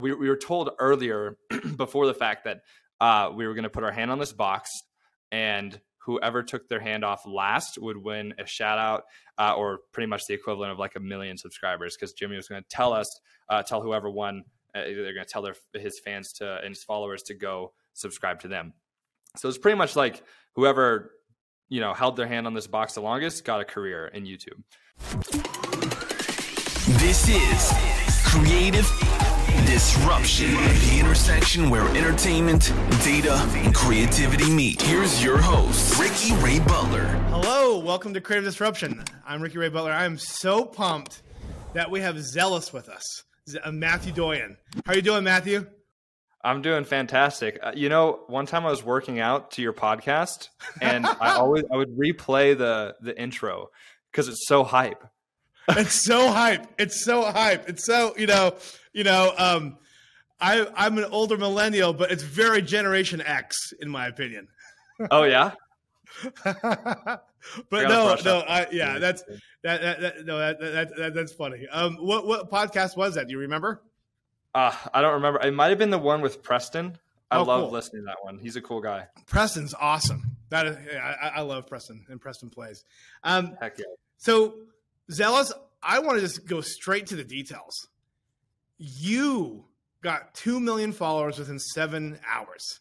[0.00, 1.36] we, we were told earlier
[1.76, 2.60] before the fact that
[3.00, 4.70] uh, we were going to put our hand on this box
[5.30, 9.04] and whoever took their hand off last would win a shout out
[9.38, 12.62] uh, or pretty much the equivalent of like a million subscribers because Jimmy was going
[12.62, 14.44] to tell us, uh, tell whoever won,
[14.74, 18.40] uh, they're going to tell their his fans to and his followers to go subscribe
[18.40, 18.74] to them.
[19.36, 20.22] So it's pretty much like
[20.54, 21.12] whoever
[21.68, 24.62] you know held their hand on this box the longest got a career in YouTube.
[26.98, 27.72] This is
[28.24, 28.84] Creative
[29.74, 32.72] Disruption, the intersection where entertainment,
[33.02, 34.80] data, and creativity meet.
[34.80, 37.06] Here's your host, Ricky Ray Butler.
[37.30, 39.02] Hello, welcome to Creative Disruption.
[39.26, 39.90] I'm Ricky Ray Butler.
[39.90, 41.24] I'm so pumped
[41.72, 43.24] that we have Zealous with us,
[43.64, 44.56] uh, Matthew Doyen.
[44.86, 45.66] How are you doing, Matthew?
[46.44, 47.58] I'm doing fantastic.
[47.60, 50.50] Uh, you know, one time I was working out to your podcast,
[50.80, 53.70] and I always I would replay the the intro
[54.12, 55.02] because it's so hype.
[55.70, 56.66] It's so hype.
[56.78, 57.68] It's so hype.
[57.68, 58.54] It's so you know
[58.92, 59.32] you know.
[59.36, 59.78] Um,
[60.40, 64.48] I I'm an older millennial, but it's very Generation X in my opinion.
[65.10, 65.52] Oh yeah.
[66.44, 67.22] but
[67.72, 69.22] no, no, I, yeah, that's
[69.62, 71.66] that, that, that no, that, that, that, that's funny.
[71.68, 73.26] Um, what what podcast was that?
[73.26, 73.82] Do you remember?
[74.54, 75.40] Uh, I don't remember.
[75.40, 76.98] It might have been the one with Preston.
[77.30, 77.70] I Oh, love cool.
[77.72, 78.38] listening to that one.
[78.38, 79.06] He's a cool guy.
[79.26, 80.36] Preston's awesome.
[80.50, 82.84] That is, yeah, I, I love Preston and Preston plays.
[83.24, 83.86] Um, Heck yeah.
[84.18, 84.54] so
[85.10, 85.52] zealous,
[85.82, 87.88] I want to just go straight to the details.
[88.78, 89.64] You
[90.02, 92.80] got two million followers within seven hours.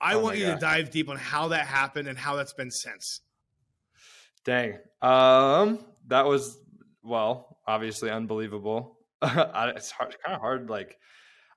[0.00, 2.70] I Oh want you to dive deep on how that happened and how that's been
[2.70, 3.20] since.
[4.44, 4.78] Dang.
[5.02, 6.58] Um, that was
[7.02, 8.98] well, obviously unbelievable.
[9.22, 10.70] It's hard, kind of hard.
[10.70, 10.96] Like,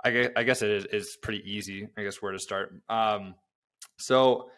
[0.03, 1.87] I guess, I guess it is it's pretty easy.
[1.95, 2.73] I guess where to start.
[2.89, 3.35] Um,
[3.97, 4.49] so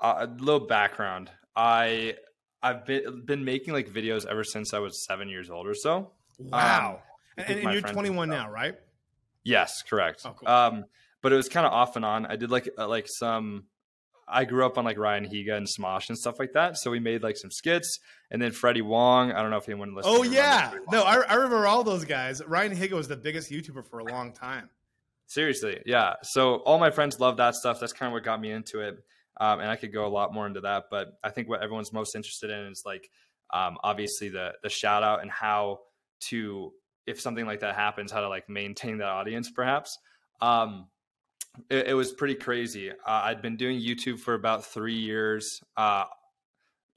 [0.00, 1.30] uh, a little background.
[1.56, 2.14] I
[2.62, 6.10] I've been been making like videos ever since I was seven years old or so.
[6.38, 7.02] Wow.
[7.36, 8.74] I and, and you're 21 now, right?
[9.44, 10.22] Yes, correct.
[10.24, 10.48] Oh, cool.
[10.48, 10.84] Um,
[11.22, 12.26] but it was kind of off and on.
[12.26, 13.64] I did like uh, like some.
[14.30, 16.76] I grew up on like Ryan Higa and Smosh and stuff like that.
[16.76, 17.98] So we made like some skits,
[18.30, 19.32] and then Freddie Wong.
[19.32, 20.16] I don't know if anyone listening.
[20.16, 20.72] Oh yeah.
[20.90, 22.42] No, I, I remember all those guys.
[22.46, 24.68] Ryan Higa was the biggest YouTuber for a long time.
[25.26, 26.14] seriously, yeah.
[26.22, 27.80] So all my friends love that stuff.
[27.80, 28.98] That's kind of what got me into it.
[29.40, 31.92] Um, and I could go a lot more into that, but I think what everyone's
[31.92, 33.08] most interested in is like
[33.52, 35.80] um, obviously the the shout out and how
[36.28, 36.72] to
[37.06, 39.96] if something like that happens, how to like maintain that audience, perhaps.
[40.42, 40.88] Um,
[41.70, 42.90] it, it was pretty crazy.
[42.90, 46.04] Uh, I'd been doing YouTube for about three years, uh,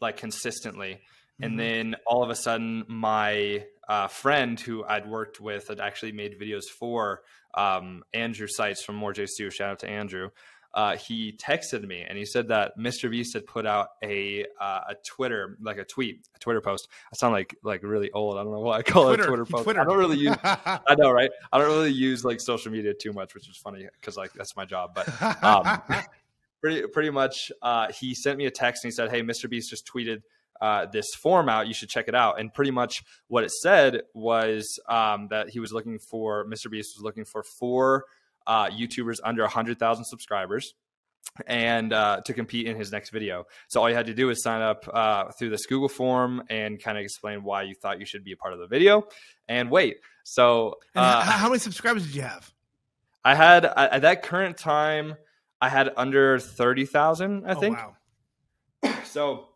[0.01, 0.99] like consistently,
[1.39, 1.45] Mhm.
[1.45, 6.11] and then all of a sudden, my uh, friend who I'd worked with had actually
[6.11, 7.21] made videos for
[7.55, 9.49] um, Andrew Seitz from More J Stu.
[9.49, 10.29] Shout out to Andrew.
[10.73, 13.11] Uh, he texted me and he said that Mr.
[13.11, 16.87] Beast had put out a uh, a Twitter like a tweet, a Twitter post.
[17.11, 18.37] I sound like like really old.
[18.37, 19.23] I don't know why I call Twitter.
[19.23, 19.63] it a Twitter post.
[19.65, 19.81] Twittered.
[19.81, 20.35] I don't really use.
[20.43, 21.29] I know, right?
[21.51, 24.55] I don't really use like social media too much, which is funny because like that's
[24.55, 24.95] my job.
[24.95, 25.81] But um,
[26.61, 29.49] pretty pretty much, uh, he sent me a text and he said, "Hey, Mr.
[29.49, 30.21] Beast just tweeted
[30.61, 31.67] uh, this form out.
[31.67, 35.59] You should check it out." And pretty much what it said was um, that he
[35.59, 36.71] was looking for Mr.
[36.71, 38.05] Beast was looking for four
[38.47, 40.73] uh, YouTubers under hundred thousand subscribers.
[41.47, 43.45] And uh, to compete in his next video.
[43.69, 46.81] So all you had to do is sign up uh, through this Google form and
[46.81, 49.07] kind of explain why you thought you should be a part of the video
[49.47, 49.97] and wait.
[50.23, 52.51] So uh, how, how many subscribers did you have?
[53.23, 55.15] I had at at that current time,
[55.61, 57.77] I had under thirty thousand, I Oh, think.
[57.77, 57.95] wow.
[59.05, 59.47] So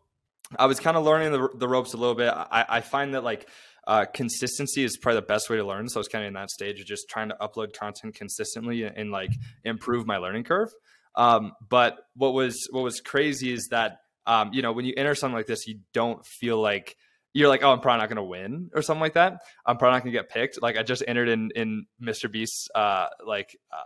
[0.56, 2.32] I was kind of learning the, the ropes a little bit.
[2.32, 3.48] I, I find that like
[3.86, 5.88] uh, consistency is probably the best way to learn.
[5.88, 8.82] So I was kind of in that stage of just trying to upload content consistently
[8.82, 9.30] and, and, like
[9.64, 10.70] improve my learning curve.
[11.14, 15.14] Um, but what was what was crazy is that um, you know when you enter
[15.14, 16.96] something like this, you don't feel like
[17.32, 19.42] you're like, oh, I'm probably not going to win or something like that.
[19.64, 20.62] I'm probably not going to get picked.
[20.62, 22.30] Like I just entered in in Mr.
[22.30, 23.82] Beast's uh, like uh,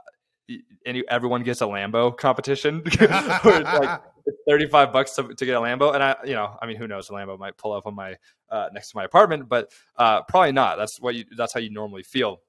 [0.86, 2.82] any everyone gets a Lambo competition
[4.26, 5.94] it's like 35 bucks to, to get a Lambo.
[5.94, 7.08] And I, you know, I mean, who knows?
[7.10, 8.16] A Lambo might pull up on my,
[8.50, 10.76] uh, next to my apartment, but, uh, probably not.
[10.76, 12.40] That's what you, that's how you normally feel.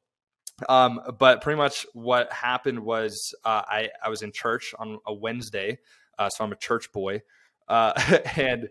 [0.70, 5.14] Um, but pretty much what happened was, uh, I, I was in church on a
[5.14, 5.80] Wednesday.
[6.20, 7.22] Uh, so I'm a church boy.
[7.68, 7.94] Uh,
[8.36, 8.70] and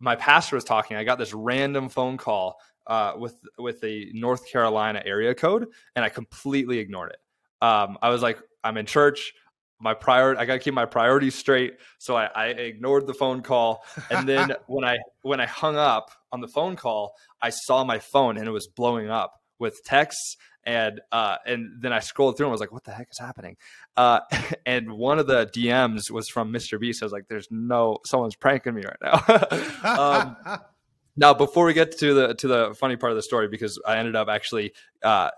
[0.00, 0.96] my pastor was talking.
[0.96, 2.56] I got this random phone call,
[2.86, 7.18] uh, with, with a North Carolina area code and I completely ignored it.
[7.62, 9.32] Um, I was like, I'm in church
[9.80, 11.78] my prior I got to keep my priorities straight.
[11.98, 16.10] So I, I ignored the phone call, and then when I when I hung up
[16.30, 20.36] on the phone call, I saw my phone and it was blowing up with texts,
[20.64, 23.56] and uh, and then I scrolled through and was like, "What the heck is happening?"
[23.96, 24.20] Uh,
[24.66, 26.78] and one of the DMs was from Mr.
[26.78, 27.02] Beast.
[27.02, 30.60] I was like, "There's no someone's pranking me right now." um,
[31.16, 33.96] now, before we get to the to the funny part of the story, because I
[33.96, 34.72] ended up actually
[35.02, 35.30] uh,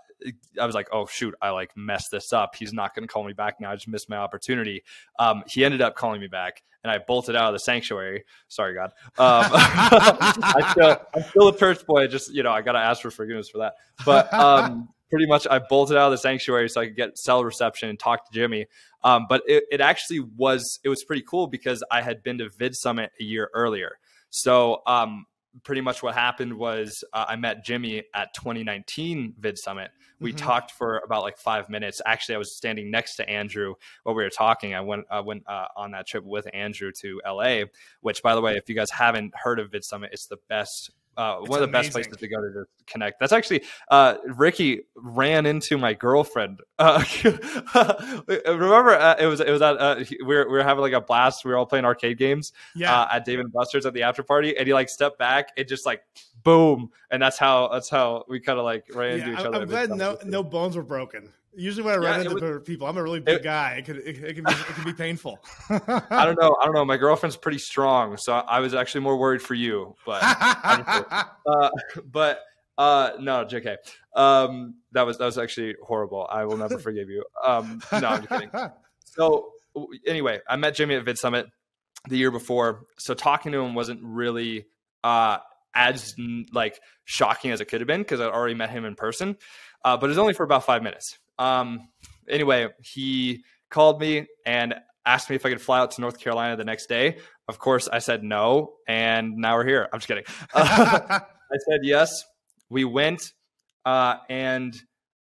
[0.59, 2.55] I was like, oh shoot, I like messed this up.
[2.55, 3.71] He's not going to call me back now.
[3.71, 4.83] I just missed my opportunity.
[5.19, 8.23] Um, he ended up calling me back, and I bolted out of the sanctuary.
[8.47, 8.91] Sorry, God.
[9.17, 12.03] Um, I still, I'm still a church boy.
[12.03, 13.73] I just you know, I got to ask for forgiveness for that.
[14.05, 17.43] But um, pretty much, I bolted out of the sanctuary so I could get cell
[17.43, 18.67] reception and talk to Jimmy.
[19.03, 22.49] Um, but it, it actually was it was pretty cool because I had been to
[22.49, 23.97] Vid Summit a year earlier.
[24.29, 25.25] So um,
[25.63, 29.91] pretty much what happened was uh, I met Jimmy at 2019 Vid Summit.
[30.19, 30.37] We mm-hmm.
[30.37, 32.01] talked for about like five minutes.
[32.05, 34.73] Actually, I was standing next to Andrew while we were talking.
[34.73, 37.63] I went I went uh, on that trip with Andrew to LA.
[38.01, 40.91] Which, by the way, if you guys haven't heard of Vid Summit, it's the best
[41.17, 41.89] uh, one of the amazing.
[41.89, 43.19] best places to go to connect.
[43.19, 46.61] That's actually uh, Ricky ran into my girlfriend.
[46.79, 47.03] Uh,
[48.45, 51.01] remember, uh, it was it was at uh, we were we were having like a
[51.01, 51.45] blast.
[51.45, 52.53] We were all playing arcade games.
[52.75, 53.01] Yeah.
[53.01, 55.49] Uh, at Dave & Buster's at the after party, and he like stepped back.
[55.57, 56.03] and just like
[56.43, 59.53] boom, and that's how that's how we kind of like ran yeah, into each I'm,
[59.53, 59.61] other.
[59.63, 61.29] I'm glad no no bones were broken.
[61.55, 63.75] Usually when I run yeah, into people, I'm a really big it, guy.
[63.77, 65.39] It could it, it, can be it can be painful.
[65.69, 66.55] I don't know.
[66.61, 66.85] I don't know.
[66.85, 69.95] My girlfriend's pretty strong, so I was actually more worried for you.
[70.05, 71.69] But uh,
[72.11, 72.39] but
[72.77, 73.77] uh, no, JK.
[74.15, 76.27] Um, that was that was actually horrible.
[76.29, 77.23] I will never forgive you.
[77.43, 78.49] Um, no, I'm kidding.
[79.05, 79.51] So
[80.07, 81.47] anyway, I met Jimmy at Vid Summit
[82.09, 82.85] the year before.
[82.97, 84.65] So talking to him wasn't really
[85.03, 85.37] uh,
[85.75, 86.15] as
[86.51, 89.37] like shocking as it could have been because I'd already met him in person.
[89.85, 91.17] Uh, but it was only for about five minutes.
[91.39, 91.89] Um,
[92.29, 94.75] anyway, he called me and
[95.05, 97.17] asked me if I could fly out to North Carolina the next day.
[97.47, 99.89] Of course, I said no, and now we're here.
[99.91, 100.25] I'm just kidding.
[100.53, 102.23] Uh, I said yes.
[102.69, 103.33] We went,
[103.85, 104.75] uh, and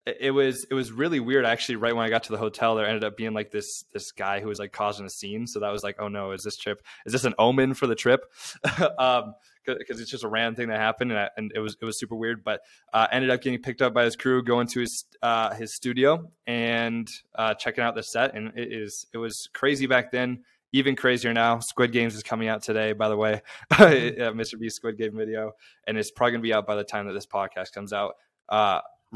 [0.06, 1.44] it was it was really weird.
[1.44, 4.12] Actually, right when I got to the hotel, there ended up being like this this
[4.12, 5.46] guy who was like causing a scene.
[5.46, 6.82] So that was like, oh no, is this trip?
[7.04, 8.24] Is this an omen for the trip?
[8.98, 11.84] um, because it's just a random thing that happened, and, I, and, it was it
[11.84, 12.44] was super weird.
[12.44, 12.60] But
[12.92, 16.30] uh, ended up getting picked up by his crew, going to his uh, his studio
[16.46, 20.44] and uh, checking out the set, and it is it was crazy back then.
[20.72, 21.58] Even crazier now.
[21.60, 23.40] Squid Games is coming out today, by the way.
[23.72, 24.58] Mr.
[24.58, 25.52] Beast Squid Game video,
[25.86, 28.14] and it's probably gonna be out by the time that this podcast comes out.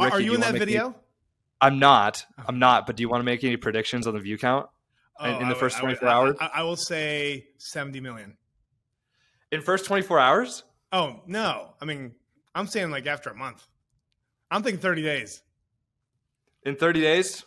[0.04, 0.86] Ricky, Are you, you in that video?
[0.86, 0.94] Any,
[1.60, 2.24] I'm not.
[2.46, 2.86] I'm not.
[2.86, 4.68] But do you want to make any predictions on the view count
[5.18, 6.36] oh, in, in, the first 24 I hours?
[6.40, 8.36] I, I will say 70 million
[9.52, 10.64] in first 24 hours?
[10.92, 11.74] Oh, no.
[11.80, 12.14] I mean,
[12.54, 13.66] I'm saying like after a month.
[14.50, 15.42] I'm thinking 30 days.
[16.64, 17.44] In 30 days?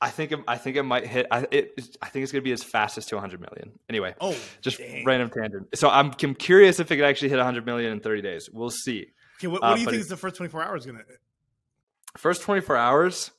[0.00, 1.26] I think it, I think it might hit.
[1.30, 3.78] I, it, I think it's going to be as fast as to 100 million.
[3.88, 5.04] Anyway, oh, just dang.
[5.04, 5.68] random tangent.
[5.78, 8.50] So I'm, I'm curious if it could actually hit 100 million in 30 days.
[8.52, 9.06] We'll see.
[9.38, 11.04] Okay, what, what uh, do you think is the first 24 hours going to?
[12.16, 13.30] First 24 hours.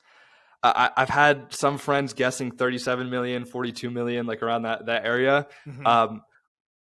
[0.65, 5.47] I, have had some friends guessing 37 million, 42 million, like around that that area.
[5.67, 5.85] Mm-hmm.
[5.85, 6.21] Um,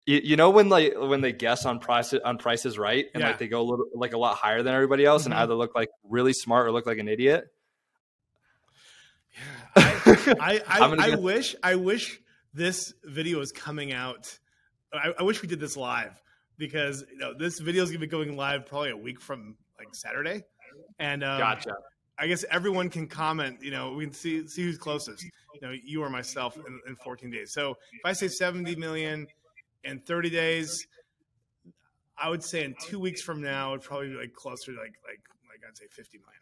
[0.07, 3.29] you, you know when like when they guess on prices on prices right and yeah.
[3.29, 5.33] like they go a little like a lot higher than everybody else mm-hmm.
[5.33, 7.45] and either look like really smart or look like an idiot.
[9.77, 12.21] Yeah, I I, I, I wish I wish
[12.53, 14.39] this video is coming out.
[14.93, 16.21] I, I, wish we did this live
[16.59, 19.95] because you know this video is gonna be going live probably a week from like
[19.95, 20.43] Saturday,
[21.01, 21.75] and um, gotcha.
[22.19, 23.59] I guess everyone can comment.
[23.63, 25.25] You know, we can see see who's closest.
[25.55, 27.53] You know, you or myself in, in 14 days.
[27.53, 29.27] So if I say 70 million
[29.85, 30.87] in 30 days.
[32.23, 34.95] I would say in two weeks from now, it'd probably be like closer to like
[35.07, 36.41] like like I'd say 50 million.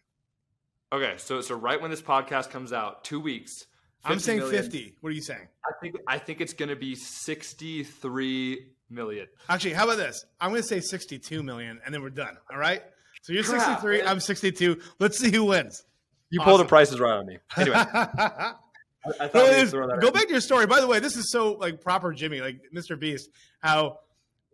[0.93, 3.66] Okay, so so right when this podcast comes out, two weeks.
[4.04, 4.62] I'm saying million.
[4.62, 4.94] 50.
[5.00, 5.47] What are you saying?
[5.64, 9.26] I think I think it's going to be 63 million.
[9.49, 10.25] Actually, how about this?
[10.40, 12.37] I'm going to say 62 million, and then we're done.
[12.50, 12.83] All right.
[13.28, 14.04] So you're 63.
[14.04, 14.80] I'm 62.
[15.00, 15.85] Let's see who wins.
[16.30, 16.50] You awesome.
[16.50, 17.37] pulled the prices right on me.
[17.58, 17.76] Anyway.
[17.92, 18.54] I,
[20.00, 20.66] go back to your story.
[20.66, 22.99] By the way, this is so like proper Jimmy, like Mr.
[22.99, 23.28] Beast.
[23.61, 23.99] How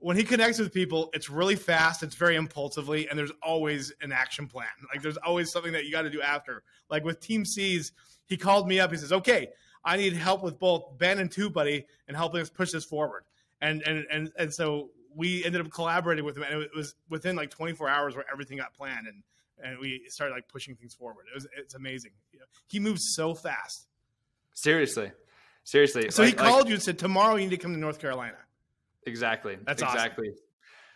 [0.01, 4.11] when he connects with people, it's really fast, it's very impulsively, and there's always an
[4.11, 4.67] action plan.
[4.93, 6.65] Like there's always something that you got to do after.
[6.91, 7.93] Like with Team Seas,
[8.27, 8.91] he called me up.
[8.91, 9.51] He says, "Okay,
[9.85, 13.23] I need help with both Ben and Two Buddy and helping us push this forward."
[13.61, 17.37] And and and and so we ended up collaborating with him, and it was within
[17.37, 19.23] like 24 hours where everything got planned and
[19.63, 21.27] and we started like pushing things forward.
[21.31, 22.13] It was it's amazing.
[22.67, 23.87] He moves so fast.
[24.55, 25.13] Seriously,
[25.65, 26.11] seriously.
[26.11, 28.01] So like, he called like, you and said tomorrow you need to come to North
[28.01, 28.37] Carolina.
[29.07, 29.59] Exactly.
[29.65, 30.29] That's exactly.
[30.29, 30.41] Awesome.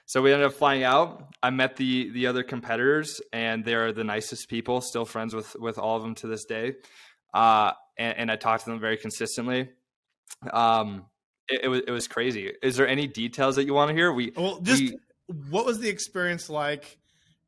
[0.07, 1.35] So we ended up flying out.
[1.43, 4.81] I met the the other competitors, and they're the nicest people.
[4.81, 6.77] Still friends with with all of them to this day.
[7.35, 9.69] Uh, and, and I talked to them very consistently.
[10.51, 11.05] Um,
[11.49, 12.53] it, it, was it was crazy.
[12.63, 14.13] Is there any details that you want to hear?
[14.13, 14.99] We well, just we,
[15.51, 16.99] what was the experience like?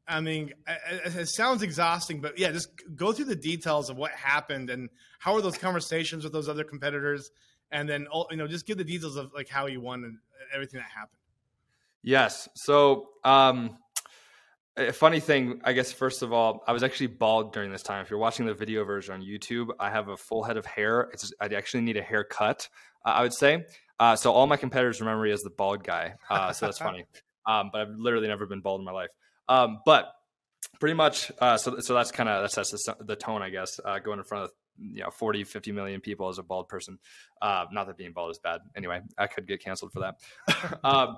[0.09, 4.69] I mean, it, sounds exhausting, but yeah, just go through the details of what happened
[4.69, 4.88] and
[5.21, 7.30] how were those conversations with those other competitors,
[7.71, 10.19] and then you know just give the details of like how you won and
[10.52, 11.19] everything that happened.
[12.02, 12.49] Yes.
[12.54, 13.78] So um,
[14.76, 18.02] a funny thing, I guess, first of all, I was actually bald during this time.
[18.02, 21.09] If you're watching the video version on YouTube, I have a full head of hair.
[21.12, 22.69] It's, I actually need a haircut,
[23.04, 23.64] uh, I would say.
[24.00, 26.14] Uh, so all my competitors remember me as the bald guy.
[26.28, 27.04] Uh, so that's funny.
[27.47, 29.09] Um, but I've literally never been bald in my life.
[29.49, 30.12] Um, but
[30.78, 33.80] pretty much, uh, so, so that's kind of, that's, that's the, the, tone, I guess,
[33.83, 36.99] uh, going in front of, you know, 40, 50 million people as a bald person.
[37.40, 38.61] Uh, not that being bald is bad.
[38.76, 40.78] Anyway, I could get canceled for that.
[40.85, 41.16] um,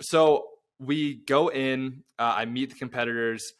[0.00, 0.48] so
[0.78, 3.54] we go in, uh, I meet the competitors.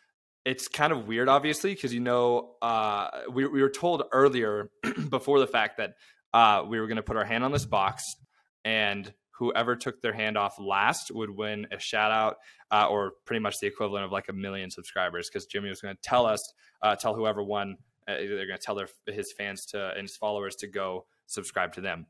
[0.44, 4.70] It's kind of weird, obviously, because you know uh, we, we were told earlier
[5.08, 5.94] before the fact that
[6.34, 8.16] uh, we were going to put our hand on this box,
[8.64, 12.36] and whoever took their hand off last would win a shout out
[12.70, 15.94] uh, or pretty much the equivalent of like a million subscribers because Jimmy was going
[15.94, 16.52] to tell us,
[16.82, 17.76] uh, tell whoever won,
[18.06, 21.72] uh, they're going to tell their his fans to and his followers to go subscribe
[21.72, 22.06] to them.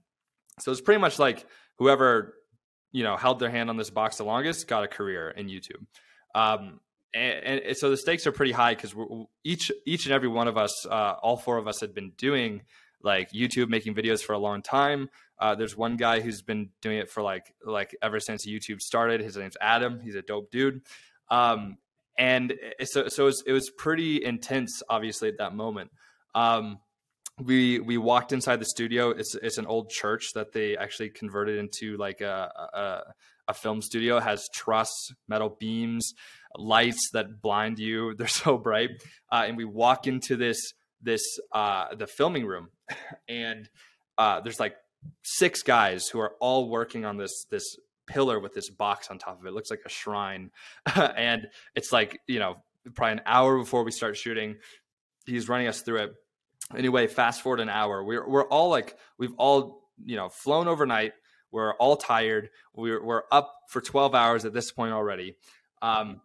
[0.61, 1.47] So it's pretty much like
[1.79, 2.35] whoever
[2.91, 5.87] you know held their hand on this box the longest got a career in YouTube.
[6.35, 6.81] Um,
[7.15, 8.95] and, and, so the stakes are pretty high because
[9.45, 12.63] each each and every one of us, uh, all four of us, had been doing
[13.03, 15.09] like YouTube, making videos for a long time.
[15.39, 19.21] Uh, there's one guy who's been doing it for like like ever since YouTube started.
[19.21, 20.01] His name's Adam.
[20.01, 20.83] He's a dope dude.
[21.31, 21.79] Um,
[22.19, 22.55] and
[22.85, 25.91] so so it was, it was pretty intense, obviously at that moment.
[26.35, 26.79] Um,
[27.41, 29.11] we we walked inside the studio.
[29.11, 33.01] It's it's an old church that they actually converted into like a a,
[33.49, 34.19] a film studio.
[34.19, 34.93] It has truss,
[35.29, 36.13] metal beams,
[36.57, 38.15] lights that blind you.
[38.19, 38.91] They're so bright.
[39.31, 42.69] Uh, and we walk into this this uh, the filming room,
[43.29, 43.69] and
[44.19, 44.77] uh, there's like
[45.23, 49.41] six guys who are all working on this this pillar with this box on top
[49.41, 49.49] of it.
[49.51, 50.51] it looks like a shrine,
[50.95, 52.57] and it's like you know
[52.95, 54.57] probably an hour before we start shooting.
[55.27, 56.13] He's running us through it
[56.77, 58.03] anyway, fast forward an hour.
[58.05, 61.13] We're we're all like we've all you know flown overnight.
[61.51, 62.51] We're all tired.
[62.75, 65.37] We're we're up for twelve hours at this point already.
[65.81, 66.21] Um,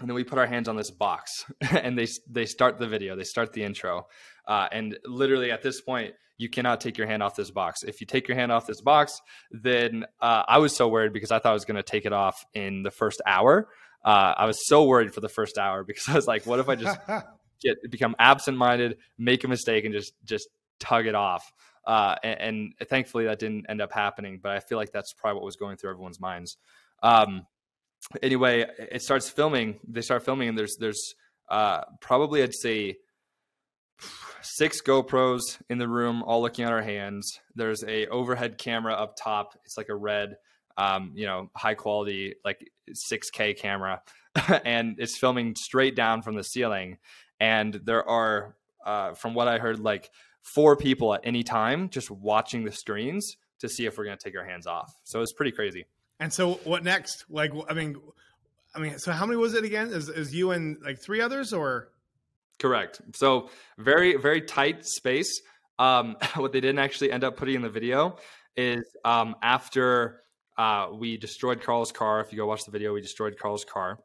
[0.00, 3.16] and then we put our hands on this box, and they they start the video.
[3.16, 4.06] They start the intro,
[4.46, 7.82] uh, and literally at this point, you cannot take your hand off this box.
[7.82, 9.20] If you take your hand off this box,
[9.50, 12.12] then uh, I was so worried because I thought I was going to take it
[12.12, 13.68] off in the first hour.
[14.04, 16.68] Uh, I was so worried for the first hour because I was like, what if
[16.68, 16.98] I just
[17.62, 20.48] get become absent-minded, make a mistake, and just just
[20.80, 21.52] tug it off.
[21.86, 24.40] Uh, and, and, thankfully that didn't end up happening.
[24.42, 26.56] But I feel like that's probably what was going through everyone's minds.
[27.02, 27.46] Um,
[28.22, 29.80] anyway, it starts filming.
[29.88, 31.14] They start filming, and there's there's
[31.48, 32.96] uh, probably I'd say
[34.42, 37.40] six GoPros in the room, all looking at our hands.
[37.54, 39.54] There's a overhead camera up top.
[39.64, 40.36] It's like a red,
[40.76, 42.70] um, you know, high quality like
[43.10, 44.02] 6K camera,
[44.64, 46.98] and it's filming straight down from the ceiling
[47.40, 50.10] and there are uh, from what i heard like
[50.42, 54.22] four people at any time just watching the screens to see if we're going to
[54.22, 55.86] take our hands off so it's pretty crazy
[56.20, 57.24] and so what next?
[57.28, 57.96] Like i mean
[58.74, 59.88] i mean so how many was it again?
[59.88, 61.88] Is, is you and like three others or?
[62.58, 63.00] Correct.
[63.14, 65.42] So very very tight space.
[65.78, 68.16] Um, what they didn't actually end up putting in the video
[68.56, 70.20] is um, after
[70.56, 73.98] uh, we destroyed Karl's car if you go watch the video we destroyed Karl's car.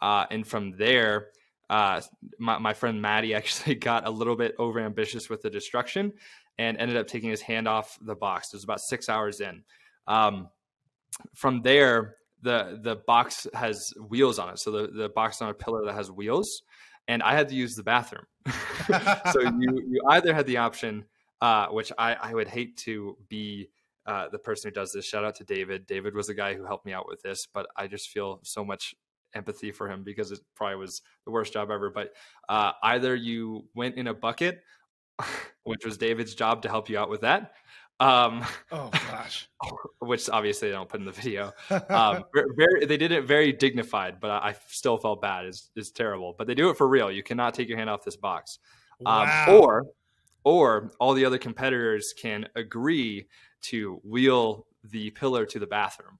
[0.00, 1.28] Uh, and from there
[1.68, 2.00] uh,
[2.38, 6.12] my, my friend Maddie actually got a little bit over ambitious with the destruction
[6.58, 8.52] and ended up taking his hand off the box.
[8.52, 9.62] It was about six hours in.
[10.06, 10.48] Um,
[11.34, 14.58] from there, the the box has wheels on it.
[14.58, 16.62] So the, the box on a pillar that has wheels,
[17.08, 18.26] and I had to use the bathroom.
[19.32, 21.04] so you you either had the option,
[21.40, 23.70] uh, which I, I would hate to be
[24.06, 25.04] uh, the person who does this.
[25.04, 25.86] Shout out to David.
[25.86, 28.64] David was the guy who helped me out with this, but I just feel so
[28.64, 28.94] much
[29.34, 31.90] empathy for him because it probably was the worst job ever.
[31.90, 32.12] But
[32.48, 34.62] uh, either you went in a bucket,
[35.64, 37.52] which was David's job to help you out with that.
[37.98, 39.48] Um, oh gosh,
[40.00, 41.52] which obviously they don't put in the video.
[41.88, 42.24] Um,
[42.56, 45.46] very, they did it very dignified, but I, I still felt bad.
[45.46, 47.10] It's, it's terrible, but they do it for real.
[47.10, 48.58] You cannot take your hand off this box.
[49.04, 49.58] Um, wow.
[49.60, 49.86] or,
[50.44, 53.26] or all the other competitors can agree
[53.62, 56.18] to wheel the pillar to the bathroom.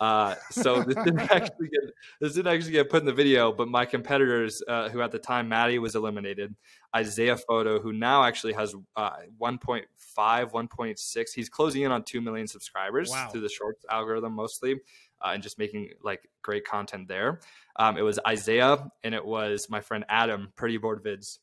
[0.00, 1.82] Uh, so this didn't actually get
[2.20, 5.18] this didn't actually get put in the video, but my competitors, uh, who at the
[5.18, 6.54] time Maddie was eliminated,
[6.94, 9.82] Isaiah Photo, who now actually has uh, 1.5,
[10.16, 13.28] 1.6, he's closing in on two million subscribers wow.
[13.30, 14.74] through the shorts algorithm mostly,
[15.20, 17.40] uh, and just making like great content there.
[17.76, 21.38] Um, it was Isaiah and it was my friend Adam, Pretty Board Vids,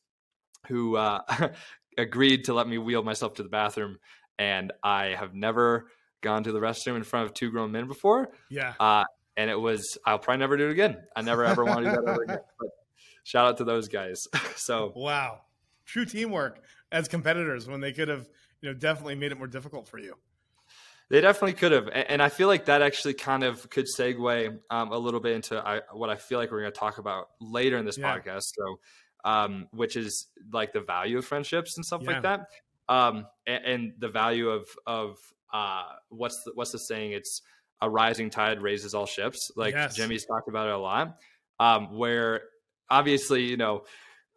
[0.67, 1.21] who uh,
[1.97, 3.97] agreed to let me wheel myself to the bathroom,
[4.39, 5.87] and I have never
[6.21, 8.29] gone to the restroom in front of two grown men before.
[8.49, 8.73] Yeah.
[8.79, 9.05] Uh,
[9.37, 10.97] and it was, I'll probably never do it again.
[11.15, 12.39] I never ever want to do that ever again.
[12.59, 12.69] But
[13.23, 14.21] shout out to those guys.
[14.55, 15.41] so, wow.
[15.85, 18.27] True teamwork as competitors when they could have,
[18.61, 20.15] you know, definitely made it more difficult for you.
[21.09, 24.91] They definitely could have, and I feel like that actually kind of could segue um,
[24.91, 27.77] a little bit into I, what I feel like we're going to talk about later
[27.77, 28.17] in this yeah.
[28.17, 28.45] podcast.
[28.55, 28.79] So,
[29.23, 32.11] um, which is like the value of friendships and stuff yeah.
[32.11, 32.47] like that,
[32.89, 35.17] um, and, and, the value of of
[35.55, 37.13] uh, what's the, what's the saying?
[37.13, 37.41] It's
[37.81, 39.51] a rising tide raises all ships.
[39.55, 39.95] Like yes.
[39.95, 41.17] Jimmy's talked about it a lot.
[41.59, 42.41] Um, where
[42.89, 43.83] obviously, you know,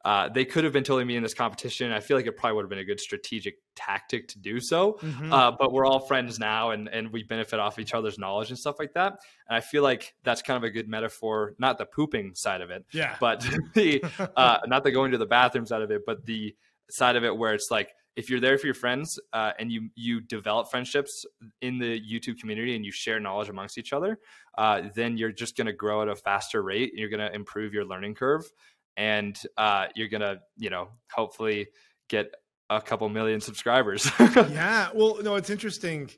[0.04, 1.90] uh, they could have been totally me in this competition.
[1.90, 4.92] I feel like it probably would have been a good strategic tactic to do so.
[5.02, 5.32] Mm-hmm.
[5.32, 8.58] Uh, but we're all friends now, and and we benefit off each other's knowledge and
[8.58, 9.18] stuff like that.
[9.48, 12.70] And I feel like that's kind of a good metaphor, not the pooping side of
[12.70, 13.44] it, yeah, but
[13.74, 14.04] the
[14.36, 16.54] uh, not the going to the bathroom side of it, but the
[16.88, 19.88] side of it where it's like if you're there for your friends uh, and you
[19.94, 21.24] you develop friendships
[21.62, 24.18] in the YouTube community and you share knowledge amongst each other,
[24.58, 26.92] uh, then you're just going to grow at a faster rate.
[26.94, 28.42] You're going to improve your learning curve,
[28.96, 31.68] and uh, you're gonna you know hopefully
[32.08, 32.34] get
[32.68, 36.10] a couple million subscribers yeah well no it's interesting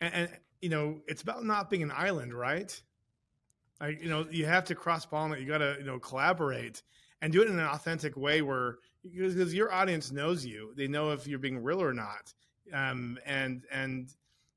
[0.00, 0.28] and, and,
[0.60, 2.80] you know it's about not being an island right
[3.80, 6.82] I, you know you have to cross pollinate you gotta you know collaborate
[7.20, 8.76] and do it in an authentic way where
[9.12, 10.72] because your audience knows you.
[10.76, 12.32] They know if you're being real or not.
[12.72, 14.08] Um, and and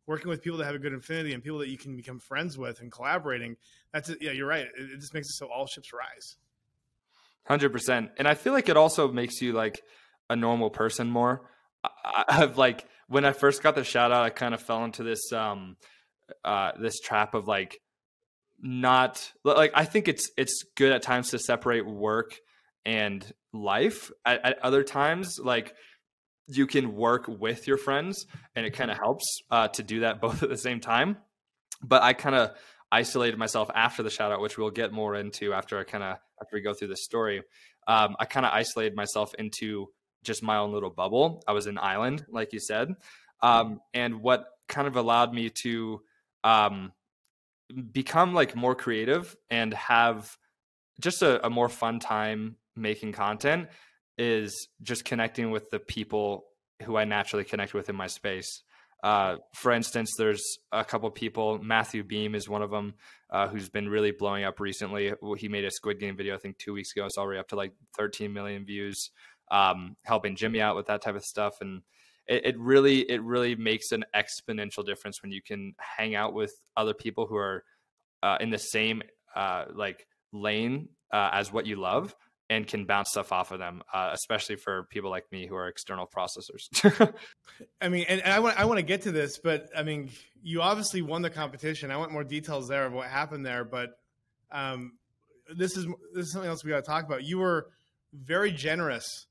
[0.08, 2.58] working with people that have a good affinity and people that you can become friends
[2.58, 3.56] with and collaborating
[3.94, 4.66] that's yeah you're right.
[4.66, 6.38] It, it just makes it so all ships rise.
[7.46, 9.82] Hundred percent, and I feel like it also makes you like
[10.30, 11.50] a normal person more.
[11.84, 15.04] I, have like when I first got the shout out, I kind of fell into
[15.04, 15.76] this um
[16.46, 17.82] uh this trap of like
[18.62, 22.40] not like I think it's it's good at times to separate work
[22.86, 24.12] and life.
[24.26, 25.76] At, at other times, like
[26.48, 30.22] you can work with your friends, and it kind of helps uh, to do that
[30.22, 31.18] both at the same time.
[31.84, 32.52] But I kind of
[32.92, 36.18] isolated myself after the shout out, which we'll get more into after I kind of
[36.42, 37.42] after we go through this story.
[37.88, 39.88] Um, I kind of isolated myself into
[40.24, 41.44] just my own little bubble.
[41.48, 42.90] I was an island, like you said,
[43.42, 46.02] um, and what kind of allowed me to
[46.44, 46.92] um,
[47.92, 50.38] become like more creative and have
[51.00, 53.68] just a, a more fun time making content
[54.18, 56.46] is just connecting with the people
[56.84, 58.64] who I naturally connect with in my space.
[59.04, 61.60] Uh, for instance, there's a couple people.
[61.62, 62.94] Matthew Beem is one of them,
[63.32, 65.12] uh, who's been really blowing up recently.
[65.38, 67.06] He made a Squid Game video, I think, two weeks ago.
[67.06, 69.10] It's already up to like 13 million views.
[69.50, 71.82] Um, helping Jimmy out with that type of stuff, and
[72.26, 76.54] it, it, really, it really makes an exponential difference when you can hang out with
[76.78, 77.66] other people who are
[78.24, 79.02] uh, in the same
[79.36, 82.16] uh, like lane uh, as what you love
[82.52, 85.70] and can bounce stuff off of them, uh, especially for people like me who are
[85.70, 86.68] external processors.
[87.82, 90.10] I mean, and, and, I want I want to get to this, but I mean,
[90.44, 91.92] you obviously won the competition.
[91.92, 93.92] I want more details there of what happened there, but
[94.52, 94.98] um,
[95.56, 97.24] this is this is something else we got to talk about.
[97.24, 97.68] You were
[98.14, 99.28] very generous.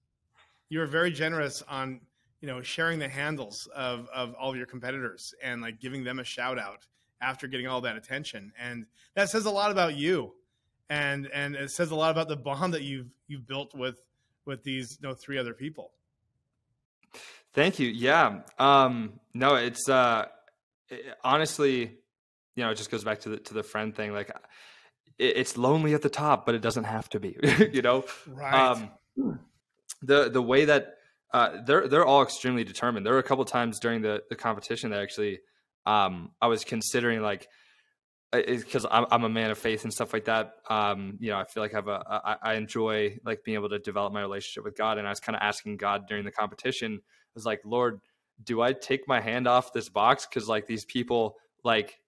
[0.71, 2.01] You were very generous on
[2.41, 6.21] you know sharing the handles of of all of your competitors and like giving them
[6.21, 6.87] a shout out
[7.21, 10.33] after getting all that attention, and that says a lot about you
[10.91, 13.97] and and it says a lot about the bond that you've you've built with
[14.45, 15.93] with these you know three other people.
[17.53, 17.89] Thank you.
[17.89, 18.41] Yeah.
[18.59, 20.27] Um, no, it's uh,
[20.89, 21.99] it, honestly,
[22.57, 24.13] you know, it just goes back to the to the friend thing.
[24.13, 24.31] Like,
[25.19, 27.37] it, it's lonely at the top, but it doesn't have to be.
[27.73, 28.55] you know, right?
[28.55, 28.91] Um,
[30.03, 30.97] the the way that
[31.33, 33.07] uh, they're they're all extremely determined.
[33.07, 35.41] There were a couple times during the the competition that actually
[35.87, 37.49] um, I was considering like
[38.33, 40.53] because I'm, I'm a man of faith and stuff like that.
[40.69, 43.71] Um, you know, I feel like I have a I, I enjoy like being able
[43.71, 46.31] to develop my relationship with God, and I was kind of asking God during the
[46.31, 47.01] competition.
[47.03, 48.01] I was like, Lord,
[48.43, 50.27] do I take my hand off this box?
[50.27, 51.99] Because like these people, like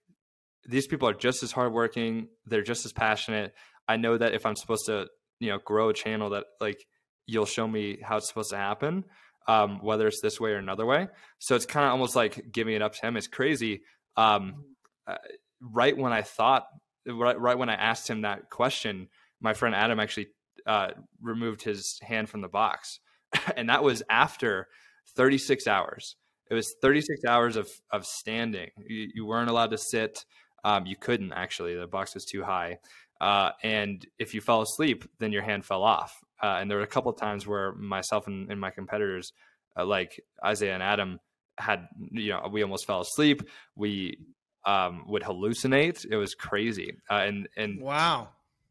[0.66, 2.28] these people are just as hardworking.
[2.46, 3.54] They're just as passionate.
[3.88, 5.08] I know that if I'm supposed to,
[5.40, 6.86] you know, grow a channel, that like
[7.26, 9.04] you'll show me how it's supposed to happen,
[9.48, 11.08] um, whether it's this way or another way.
[11.40, 13.16] So it's kind of almost like giving it up to Him.
[13.16, 13.82] It's crazy.
[14.16, 14.64] Um,
[15.06, 15.16] uh,
[15.62, 16.66] right when I thought,
[17.06, 19.08] right, right when I asked him that question,
[19.40, 20.28] my friend Adam actually
[20.66, 20.88] uh,
[21.20, 23.00] removed his hand from the box,
[23.56, 24.68] and that was after
[25.16, 26.16] 36 hours.
[26.50, 28.70] It was 36 hours of of standing.
[28.76, 30.24] You, you weren't allowed to sit.
[30.64, 31.74] Um, you couldn't actually.
[31.74, 32.78] The box was too high.
[33.20, 36.12] Uh, and if you fell asleep, then your hand fell off.
[36.42, 39.32] Uh, and there were a couple of times where myself and, and my competitors,
[39.78, 41.20] uh, like Isaiah and Adam,
[41.58, 43.42] had you know we almost fell asleep.
[43.76, 44.18] We
[44.64, 46.06] um, would hallucinate.
[46.08, 46.96] It was crazy.
[47.10, 48.28] Uh, and and wow,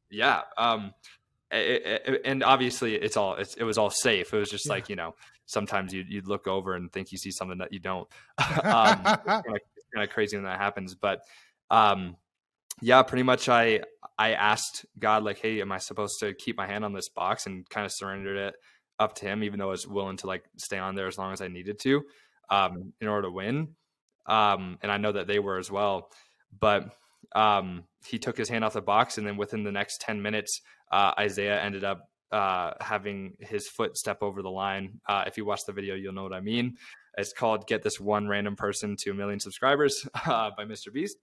[0.10, 0.42] yeah.
[0.58, 0.94] Um,
[1.52, 4.34] it, it, and obviously it's all it's, it was all safe.
[4.34, 4.74] It was just yeah.
[4.74, 7.80] like you know sometimes you'd, you'd look over and think you see something that you
[7.80, 8.08] don't.
[8.64, 9.44] um, kind, of,
[9.94, 11.22] kind of crazy when that happens, but
[11.70, 12.16] um,
[12.82, 13.50] yeah, pretty much.
[13.50, 13.82] I
[14.18, 17.46] I asked God like, hey, am I supposed to keep my hand on this box
[17.46, 18.56] and kind of surrendered it
[19.00, 21.34] up to Him, even though I was willing to like stay on there as long
[21.34, 22.04] as I needed to
[22.50, 23.70] um, in order to win
[24.26, 26.10] um, and I know that they were as well.
[26.60, 26.90] But
[27.34, 30.62] um, he took his hand off the box, and then within the next ten minutes,
[30.92, 35.00] uh, Isaiah ended up uh, having his foot step over the line.
[35.08, 36.78] Uh, if you watch the video, you'll know what I mean.
[37.18, 40.94] It's called "Get This One Random Person to a Million Subscribers" uh, by Mr.
[40.94, 41.18] Beast,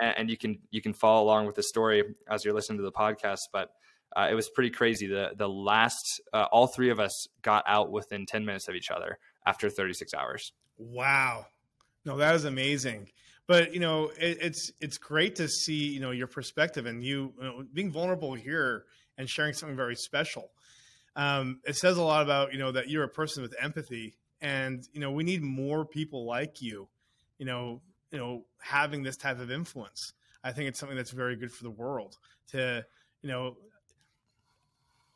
[0.00, 2.84] and, and, you can you can follow along with the story as you're listening to
[2.84, 3.40] the podcast.
[3.52, 3.70] But
[4.16, 5.06] uh, it was pretty crazy.
[5.06, 8.90] The the last uh, all three of us got out within ten minutes of each
[8.90, 10.52] other after 36 hours.
[10.76, 11.46] Wow,
[12.04, 13.10] no, that is amazing.
[13.46, 17.32] But you know, it, it's it's great to see you know your perspective and you,
[17.38, 18.84] you know, being vulnerable here
[19.16, 20.50] and sharing something very special.
[21.16, 24.86] Um, it says a lot about you know that you're a person with empathy, and
[24.92, 26.88] you know we need more people like you.
[27.38, 27.80] You know,
[28.12, 30.12] you know, having this type of influence.
[30.44, 32.18] I think it's something that's very good for the world.
[32.52, 32.84] To
[33.22, 33.56] you know,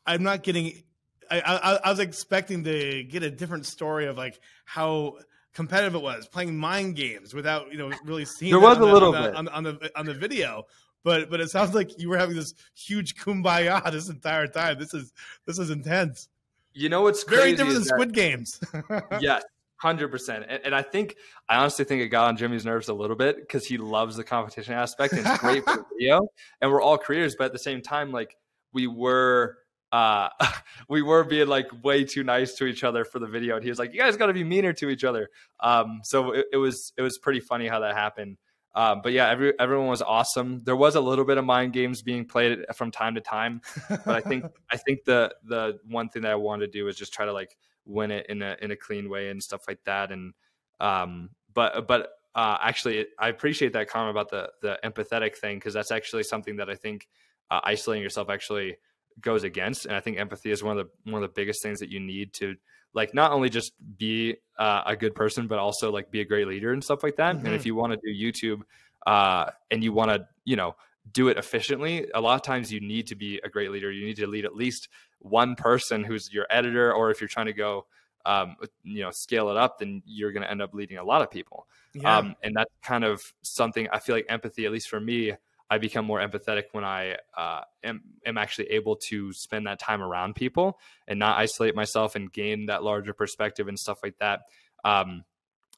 [0.05, 0.83] I'm not getting.
[1.29, 5.19] I, I, I was expecting to get a different story of like how
[5.53, 8.85] competitive it was playing mind games without you know really seeing there was a the,
[8.85, 10.65] little on bit the, on, on, the on the video
[11.03, 14.79] but but it sounds like you were having this huge kumbaya this entire time.
[14.79, 15.13] This is
[15.45, 16.29] this is intense.
[16.73, 18.59] You know what's very different than that, Squid Games.
[19.19, 19.43] yes,
[19.77, 20.45] hundred percent.
[20.63, 23.65] And I think I honestly think it got on Jimmy's nerves a little bit because
[23.65, 25.13] he loves the competition aspect.
[25.13, 26.27] And it's great for video,
[26.61, 28.35] and we're all creators, but at the same time, like
[28.71, 29.57] we were.
[29.93, 30.29] Uh,
[30.89, 33.69] we were being like way too nice to each other for the video, and he
[33.69, 35.29] was like, "You guys got to be meaner to each other."
[35.59, 38.37] Um, so it, it was it was pretty funny how that happened.
[38.75, 40.61] Um, but yeah, every, everyone was awesome.
[40.63, 44.07] There was a little bit of mind games being played from time to time, but
[44.15, 47.13] I think I think the the one thing that I wanted to do was just
[47.13, 50.11] try to like win it in a in a clean way and stuff like that.
[50.11, 50.33] And
[50.79, 55.75] um, but but uh, actually, I appreciate that comment about the the empathetic thing because
[55.75, 57.07] that's actually something that I think
[57.51, 58.77] uh, isolating yourself actually
[59.21, 59.85] goes against.
[59.85, 61.99] And I think empathy is one of the one of the biggest things that you
[61.99, 62.55] need to
[62.93, 66.47] like not only just be uh, a good person, but also like be a great
[66.47, 67.35] leader and stuff like that.
[67.35, 67.45] Mm-hmm.
[67.45, 67.67] And if mm-hmm.
[67.67, 68.61] you want to do YouTube
[69.05, 70.75] uh, and you want to, you know,
[71.11, 73.91] do it efficiently, a lot of times you need to be a great leader.
[73.91, 77.47] You need to lead at least one person who's your editor, or if you're trying
[77.47, 77.85] to go,
[78.25, 81.21] um, you know, scale it up, then you're going to end up leading a lot
[81.21, 81.67] of people.
[81.93, 82.17] Yeah.
[82.17, 85.33] Um, and that's kind of something I feel like empathy, at least for me,
[85.69, 90.01] I become more empathetic when I uh, am, am actually able to spend that time
[90.01, 94.41] around people and not isolate myself and gain that larger perspective and stuff like that.
[94.85, 95.23] Um,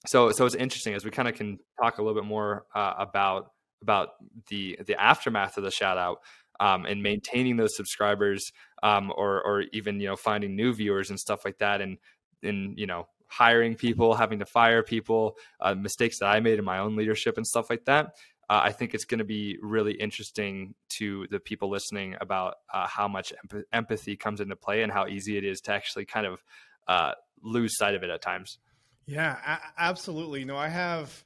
[0.05, 2.93] so, so it's interesting as we kind of can talk a little bit more uh,
[2.97, 4.09] about about
[4.47, 6.19] the the aftermath of the shout out
[6.59, 8.51] um, and maintaining those subscribers
[8.83, 11.97] um, or or even you know finding new viewers and stuff like that and
[12.43, 16.65] and you know hiring people having to fire people uh, mistakes that i made in
[16.65, 18.15] my own leadership and stuff like that
[18.49, 22.87] uh, I think it's going to be really interesting to the people listening about uh,
[22.87, 26.27] how much emp- empathy comes into play and how easy it is to actually kind
[26.27, 26.43] of
[26.87, 28.59] uh, lose sight of it at times.
[29.07, 30.41] Yeah, a- absolutely.
[30.41, 31.23] You know, I have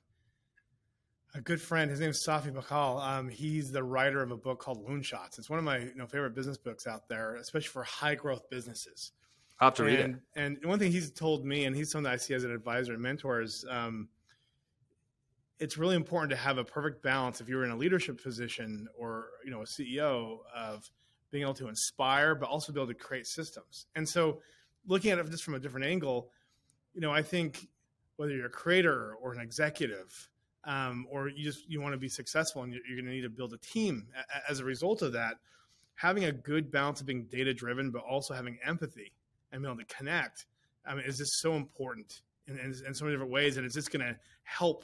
[1.36, 1.92] a good friend.
[1.92, 3.06] His name is Safi Bahcall.
[3.06, 5.38] Um, he's the writer of a book called Loonshots.
[5.38, 8.50] It's one of my you know favorite business books out there, especially for high growth
[8.50, 9.12] businesses.
[9.60, 10.16] i have to and, read it.
[10.36, 12.94] And one thing he's told me, and he's someone that I see as an advisor
[12.94, 14.08] and mentor, is um,
[15.60, 19.28] it's really important to have a perfect balance if you're in a leadership position or
[19.44, 20.90] you know a CEO of
[21.32, 23.86] being able to inspire but also be able to create systems.
[23.96, 24.42] And so
[24.88, 26.32] looking at it just from a different angle,
[26.94, 27.68] you know, I think
[28.16, 30.30] whether you're a creator or an executive
[30.66, 33.22] um, or you just you want to be successful and you're, you're going to need
[33.22, 34.08] to build a team
[34.50, 35.36] as a result of that,
[35.96, 39.12] having a good balance of being data driven but also having empathy
[39.52, 40.46] and being able to connect,
[40.86, 43.76] I mean, is just so important in, in, in so many different ways, and it's
[43.76, 44.84] just going to help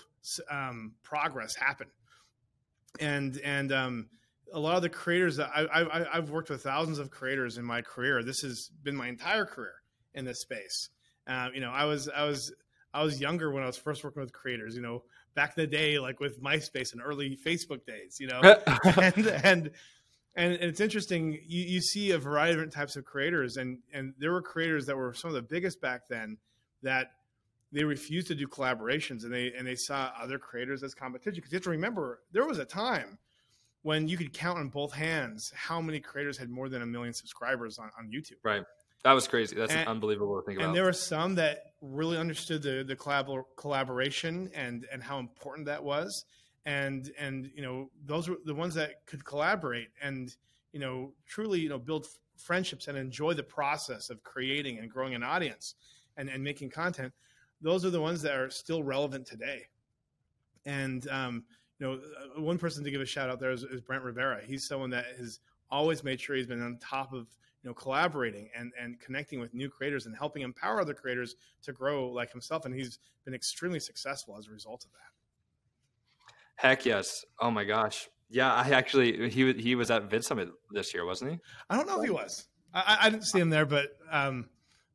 [0.50, 1.88] um, progress happen.
[3.00, 4.10] And and um,
[4.54, 7.66] a lot of the creators that I, I I've worked with thousands of creators in
[7.66, 8.24] my career.
[8.24, 9.74] This has been my entire career
[10.14, 10.90] in this space.
[11.28, 12.54] Uh, you know, I was I was
[12.94, 14.76] I was younger when I was first working with creators.
[14.76, 15.04] You know,
[15.36, 18.18] back in the day, like with MySpace and early Facebook days.
[18.20, 18.42] You know,
[19.02, 19.72] and and
[20.36, 21.40] and it's interesting.
[21.46, 24.86] You, you see a variety of different types of creators, and and there were creators
[24.86, 26.38] that were some of the biggest back then
[26.84, 27.12] that
[27.76, 31.52] they refused to do collaborations and they and they saw other creators as competition because
[31.52, 33.18] you have to remember there was a time
[33.82, 37.14] when you could count on both hands how many creators had more than a million
[37.14, 38.38] subscribers on, on YouTube.
[38.44, 38.64] Right.
[39.04, 39.56] That was crazy.
[39.56, 40.68] That's and, unbelievable to think about.
[40.68, 45.68] And there were some that really understood the the collab- collaboration and and how important
[45.68, 46.26] that was.
[46.66, 50.34] And and you know those were the ones that could collaborate and
[50.72, 52.08] you know truly you know build
[52.38, 55.76] friendships and enjoy the process of creating and growing an audience
[56.16, 57.14] and and making content
[57.66, 59.64] those are the ones that are still relevant today.
[60.66, 61.44] And um,
[61.80, 64.40] you know, uh, one person to give a shout out there is, is, Brent Rivera.
[64.46, 65.40] He's someone that has
[65.72, 67.28] always made sure he's been on top of
[67.64, 71.74] you know collaborating and and connecting with new creators and helping empower other creators to
[71.74, 72.66] grow like himself.
[72.66, 76.68] And he's been extremely successful as a result of that.
[76.68, 77.26] Heck yes!
[77.40, 78.54] Oh my gosh, yeah.
[78.54, 81.40] I actually he he was at VidSummit this year, wasn't he?
[81.70, 82.48] I don't know if he was.
[82.76, 84.50] I, I didn't see him there, but um,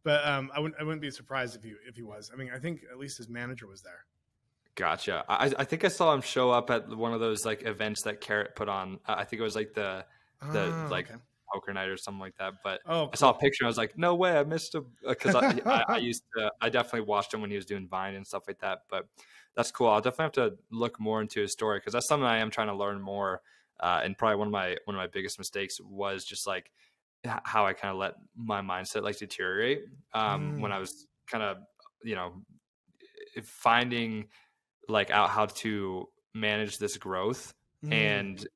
[0.04, 2.30] but um, I wouldn't I wouldn't be surprised if he if he was.
[2.32, 4.06] I mean, I think at least his manager was there.
[4.76, 5.24] Gotcha.
[5.28, 8.20] I, I think I saw him show up at one of those like events that
[8.20, 8.98] Carrot put on.
[9.06, 10.04] I think it was like the
[10.52, 11.20] the oh, like okay.
[11.52, 12.54] poker night or something like that.
[12.64, 13.10] But oh, cool.
[13.12, 13.64] I saw a picture.
[13.64, 16.50] and I was like, no way, I missed him because I, I, I, used to.
[16.60, 18.84] I definitely watched him when he was doing Vine and stuff like that.
[18.88, 19.06] But
[19.54, 19.88] that's cool.
[19.88, 22.68] I'll definitely have to look more into his story because that's something I am trying
[22.68, 23.42] to learn more.
[23.80, 26.70] Uh, and probably one of my one of my biggest mistakes was just like
[27.24, 29.82] how I kind of let my mindset like deteriorate
[30.14, 30.60] um, mm.
[30.60, 31.58] when I was kind of
[32.02, 32.32] you know
[33.44, 34.26] finding
[34.88, 37.54] like out how to manage this growth
[37.84, 37.92] mm.
[37.92, 38.46] and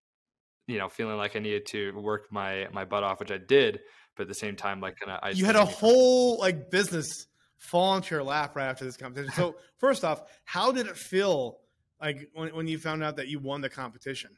[0.66, 3.80] you know feeling like I needed to work my my butt off, which I did,
[4.16, 7.26] but at the same time like kind of you had a whole like business
[7.58, 9.32] fall into your lap right after this competition.
[9.36, 11.58] So first off, how did it feel
[12.00, 14.30] like when when you found out that you won the competition?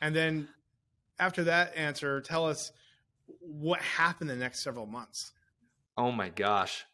[0.00, 0.48] And then
[1.18, 2.72] after that answer, tell us
[3.40, 5.32] what happened the next several months.
[5.96, 6.84] Oh my gosh.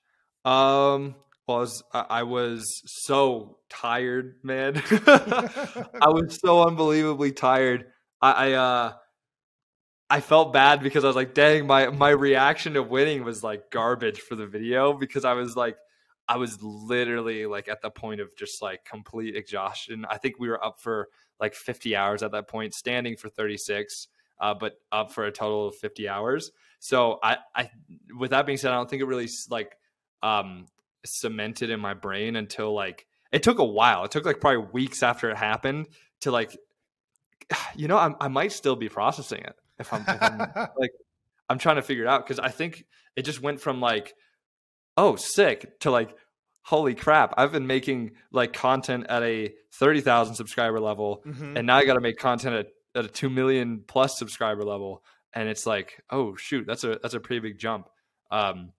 [0.44, 1.16] Um
[1.46, 4.76] well, I was, I was so tired, man.
[5.06, 7.86] I was so unbelievably tired.
[8.20, 8.92] I, I uh
[10.08, 13.70] I felt bad because I was like, dang, my my reaction to winning was like
[13.70, 15.76] garbage for the video because I was like
[16.28, 20.06] I was literally like at the point of just like complete exhaustion.
[20.08, 21.08] I think we were up for
[21.40, 24.06] like 50 hours at that point, standing for 36,
[24.42, 26.50] uh, but up for a total of 50 hours.
[26.80, 27.70] So I, I,
[28.18, 29.76] with that being said, I don't think it really like
[30.22, 30.66] um,
[31.06, 34.04] cemented in my brain until like it took a while.
[34.04, 35.88] It took like probably weeks after it happened
[36.22, 36.56] to like,
[37.76, 40.38] you know, I, I might still be processing it if I'm, if I'm
[40.76, 40.92] like,
[41.48, 44.14] I'm trying to figure it out because I think it just went from like,
[44.96, 46.16] oh, sick to like,
[46.64, 51.56] holy crap, I've been making like content at a 30,000 subscriber level mm-hmm.
[51.56, 55.02] and now I got to make content at, at a 2 million plus subscriber level.
[55.34, 57.88] And it's like, oh shoot, that's a, that's a pretty big jump.
[58.30, 58.72] Um,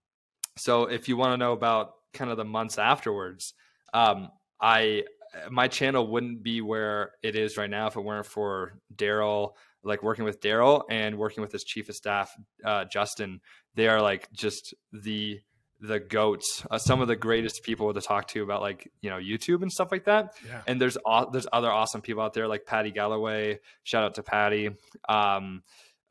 [0.58, 3.54] so if you want to know about kind of the months afterwards,
[3.94, 4.30] um,
[4.62, 5.04] I
[5.50, 10.04] my channel wouldn't be where it is right now if it weren't for Derral, like
[10.04, 13.42] working with Derral and working with his chief of staff, uh, Justin.
[13.76, 15.42] They are like just the
[15.84, 19.18] the goats, uh, some of the greatest people to talk to about like you know
[19.18, 20.34] YouTube and stuff like that.
[20.48, 20.62] Yeah.
[20.66, 20.98] And there's
[21.32, 23.60] there's other awesome people out there like Paddy Galloway.
[23.84, 24.70] Shout out to Paddy.
[25.10, 25.62] Um,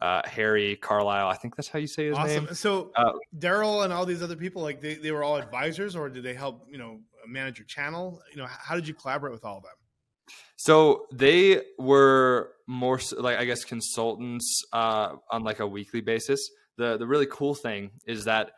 [0.00, 1.28] uh, Harry Carlisle.
[1.28, 2.44] I think that's how you say his awesome.
[2.44, 2.54] name.
[2.54, 6.08] So uh, Derral and all these other people, like they, they were all advisors, or
[6.08, 8.20] did they help you know manage your channel?
[8.30, 9.72] You know, how did you collaborate with all of them?
[10.56, 16.50] So they were more like I guess consultants uh, on like a weekly basis.
[16.76, 18.50] The the really cool thing is that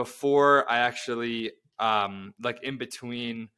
[0.00, 3.50] before I actually um, like in between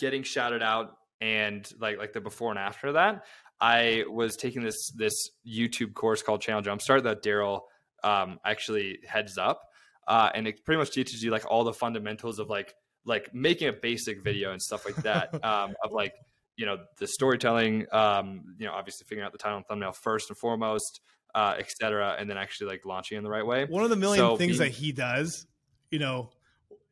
[0.00, 3.22] getting shouted out and like like the before and after that,
[3.60, 7.60] I was taking this this YouTube course called Channel Jumpstart that Derral
[8.02, 9.60] um, actually heads up,
[10.08, 13.68] uh, and it pretty much teaches you like all the fundamentals of like like making
[13.68, 16.14] a basic video and stuff like that um, of like
[16.56, 20.28] you know the storytelling, um, you know obviously figuring out the title and thumbnail first
[20.28, 21.00] and foremost,
[21.36, 23.66] uh, etc., and then actually like launching in the right way.
[23.66, 25.46] One of the million so things being, that he does,
[25.90, 26.30] you know,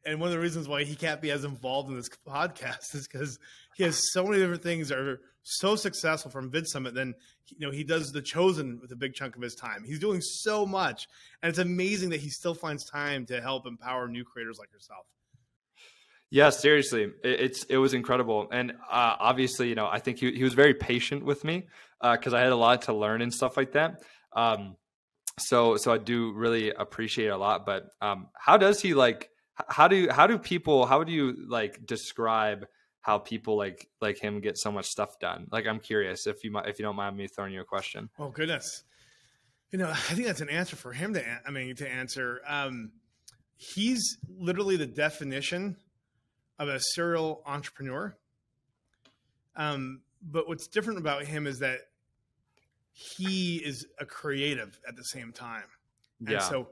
[0.04, 3.09] and one of the reasons why he can't be as involved in this podcast is
[3.09, 3.38] because
[3.74, 6.92] he has so many different things that are so successful from VidSummit.
[6.92, 7.14] Then
[7.57, 9.83] you know he does the Chosen with a big chunk of his time.
[9.83, 11.09] He's doing so much,
[11.42, 15.07] and it's amazing that he still finds time to help empower new creators like yourself.
[16.30, 20.33] Yeah, seriously, it, it's it was incredible, and uh, obviously, you know, I think he
[20.33, 21.66] he was very patient with me
[22.02, 24.02] because uh, I had a lot to learn and stuff like that.
[24.35, 24.77] Um,
[25.38, 27.66] so so I do really appreciate a lot.
[27.66, 29.31] But um, how does he like?
[29.68, 30.87] How do how do people?
[30.87, 32.66] How do you like describe?
[33.05, 35.47] how people like like him get so much stuff done.
[35.53, 38.09] Like I'm curious if you if you don't mind me throwing you a question.
[38.18, 38.83] Oh goodness,
[39.70, 42.40] you know I think that's an answer for him to I mean to answer.
[42.49, 42.92] Um,
[43.57, 45.77] he's literally the definition
[46.59, 48.16] of a serial entrepreneur.
[49.55, 51.81] Um, but what's different about him is that
[52.94, 55.68] he is a creative at the same time,
[56.20, 56.38] and yeah.
[56.38, 56.68] so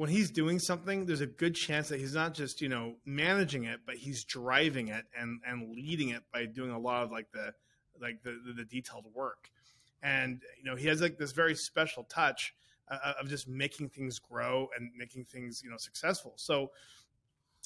[0.00, 3.64] when he's doing something, there's a good chance that he's not just you know managing
[3.64, 7.30] it, but he's driving it and and leading it by doing a lot of like
[7.32, 7.52] the
[8.00, 9.50] like the the, the detailed work.
[10.02, 12.54] And you know he has like this very special touch
[12.88, 16.32] uh, of just making things grow and making things you know successful.
[16.36, 16.70] So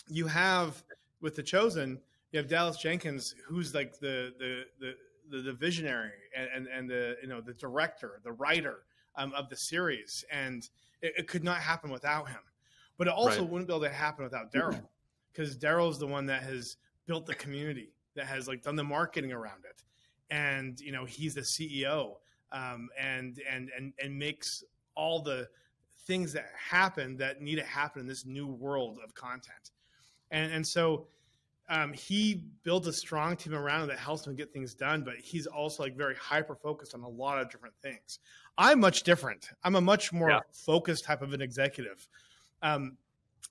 [0.08, 0.82] you have
[1.20, 2.00] with the chosen,
[2.32, 4.94] you have Dallas Jenkins, who's like the the the
[5.30, 8.84] the, the visionary and, and, and the you know the director, the writer
[9.16, 10.68] um, of the series, and
[11.02, 12.40] it, it, could not happen without him.
[12.96, 13.50] But it also right.
[13.50, 14.82] wouldn't be able to happen without Derral,
[15.32, 18.84] because Derral is the one that has built the community, that has like done the
[18.84, 19.82] marketing around it,
[20.30, 22.14] and you know he's the CEO
[22.52, 25.48] um, and and and and makes all the
[26.06, 29.70] things that happen that need to happen in this new world of content.
[30.30, 31.06] And and so
[31.68, 35.14] um, he builds a strong team around him that helps him get things done, but
[35.16, 38.18] he's also like very hyper focused on a lot of different things.
[38.58, 39.48] I'm much different.
[39.62, 40.40] I'm a much more yeah.
[40.52, 42.06] focused type of an executive.
[42.62, 42.98] Um,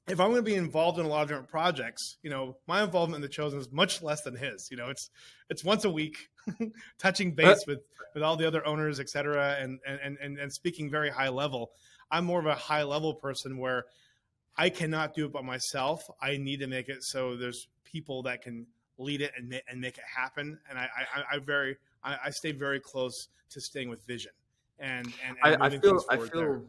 [0.08, 2.84] if I'm going to be involved in a lot of different projects, you know, my
[2.84, 4.70] involvement in the chosen is much less than his.
[4.70, 5.10] You know, it's
[5.50, 6.30] it's once a week,
[7.00, 7.80] touching uh, base with
[8.14, 11.72] with all the other owners, et cetera, and and and and speaking very high level.
[12.12, 13.86] I'm more of a high level person where
[14.58, 16.10] I cannot do it by myself.
[16.22, 19.98] I need to make it so there's people that can lead it and, and make
[19.98, 20.60] it happen.
[20.70, 24.32] And I, I, I very, I, I, stay very close to staying with vision.
[24.80, 26.62] And, and, and I, I, feel, I feel there.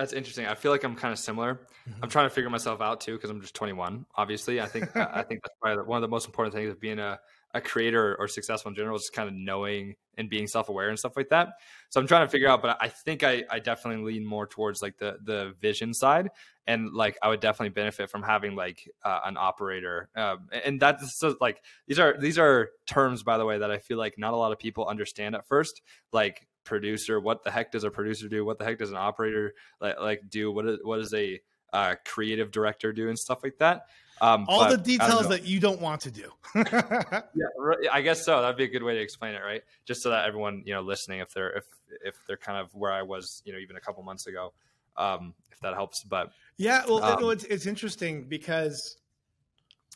[0.00, 0.46] That's interesting.
[0.46, 1.54] I feel like I'm kind of similar.
[1.54, 2.02] Mm-hmm.
[2.02, 4.06] I'm trying to figure myself out too because I'm just 21.
[4.14, 6.98] Obviously, I think I think that's probably one of the most important things of being
[6.98, 7.20] a
[7.52, 10.98] a creator or successful in general is just kind of knowing and being self-aware and
[10.98, 11.48] stuff like that.
[11.88, 14.80] So I'm trying to figure out, but I think I, I definitely lean more towards
[14.80, 16.30] like the the vision side,
[16.66, 20.08] and like I would definitely benefit from having like uh, an operator.
[20.16, 23.78] Um, and that's so, like these are these are terms, by the way, that I
[23.78, 25.82] feel like not a lot of people understand at first.
[26.10, 28.44] Like producer, what the heck does a producer do?
[28.44, 30.50] What the heck does an operator like, like do?
[30.50, 31.40] What is what does a
[31.72, 33.86] uh, creative director do and stuff like that?
[34.22, 36.30] Um, All the details that you don't want to do.
[36.54, 38.40] yeah, I guess so.
[38.40, 39.62] That'd be a good way to explain it, right?
[39.86, 41.64] Just so that everyone, you know, listening, if they're if
[42.04, 44.52] if they're kind of where I was, you know, even a couple months ago,
[44.96, 46.04] um, if that helps.
[46.04, 48.98] But yeah, well, um, it's it's interesting because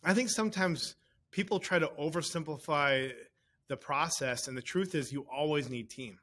[0.02, 0.96] I think sometimes
[1.30, 3.12] people try to oversimplify
[3.68, 6.18] the process, and the truth is, you always need team.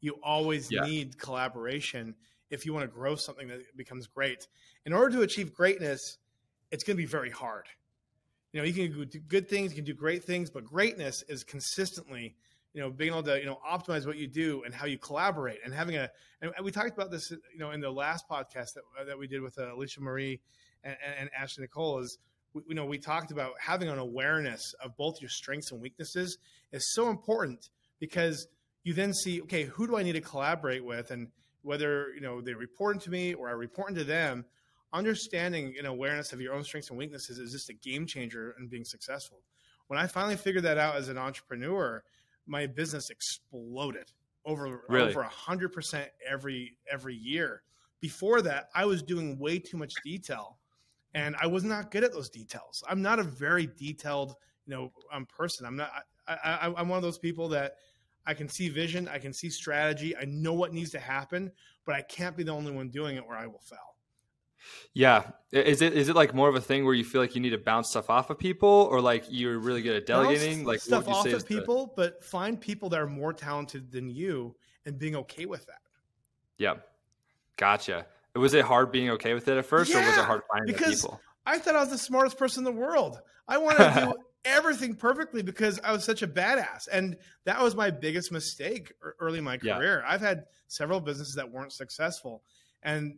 [0.00, 0.84] You always yeah.
[0.84, 2.14] need collaboration
[2.50, 4.46] if you want to grow something that becomes great.
[4.84, 6.18] In order to achieve greatness
[6.70, 7.66] it's going to be very hard.
[8.52, 11.44] You know, you can do good things, you can do great things, but greatness is
[11.44, 12.34] consistently,
[12.72, 15.58] you know, being able to, you know, optimize what you do and how you collaborate
[15.64, 18.82] and having a, and we talked about this, you know, in the last podcast that,
[19.06, 20.40] that we did with uh, Alicia Marie
[20.84, 22.18] and, and Ashley Nicole is,
[22.66, 26.38] you know, we talked about having an awareness of both your strengths and weaknesses
[26.72, 28.48] is so important because
[28.86, 31.10] you then see, okay, who do I need to collaborate with?
[31.10, 31.26] And
[31.62, 34.44] whether, you know, they report to me or I report to them,
[34.92, 38.68] understanding and awareness of your own strengths and weaknesses is just a game changer in
[38.68, 39.40] being successful.
[39.88, 42.04] When I finally figured that out as an entrepreneur,
[42.46, 44.12] my business exploded
[44.44, 45.10] over really?
[45.10, 47.62] over hundred percent every every year.
[48.00, 50.58] Before that, I was doing way too much detail,
[51.12, 52.84] and I was not good at those details.
[52.88, 55.66] I'm not a very detailed, you know, um, person.
[55.66, 55.90] I'm not.
[56.28, 57.78] I, I, I'm one of those people that
[58.26, 61.52] I can see vision, I can see strategy, I know what needs to happen,
[61.84, 63.78] but I can't be the only one doing it, or I will fail.
[64.94, 67.40] Yeah, is it is it like more of a thing where you feel like you
[67.40, 70.58] need to bounce stuff off of people, or like you're really good at delegating?
[70.58, 71.92] Bounce like stuff off of people, the...
[71.96, 75.80] but find people that are more talented than you and being okay with that.
[76.58, 76.74] Yeah,
[77.56, 78.06] gotcha.
[78.34, 80.74] Was it hard being okay with it at first, yeah, or was it hard finding
[80.74, 81.20] because people?
[81.46, 83.20] I thought I was the smartest person in the world.
[83.46, 84.14] I wanted to do
[84.46, 89.16] everything perfectly because I was such a badass, and that was my biggest mistake er,
[89.20, 90.02] early in my career.
[90.02, 90.12] Yeah.
[90.12, 92.42] I've had several businesses that weren't successful,
[92.82, 93.16] and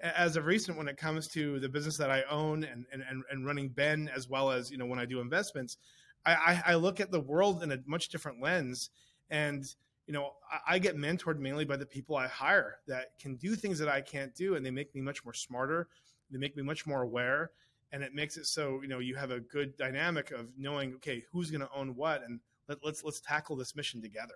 [0.00, 3.46] as of recent when it comes to the business that I own and, and, and
[3.46, 5.78] running Ben, as well as, you know, when I do investments,
[6.26, 8.90] I, I, I look at the world in a much different lens.
[9.30, 9.64] And,
[10.06, 13.54] you know, I, I, get mentored mainly by the people I hire that can do
[13.54, 14.56] things that I can't do.
[14.56, 15.88] And they make me much more smarter.
[16.30, 17.52] They make me much more aware.
[17.94, 21.22] And it makes it so, you know, you have a good dynamic of knowing, okay,
[21.30, 24.34] who's going to own what and let, let's, let's tackle this mission together.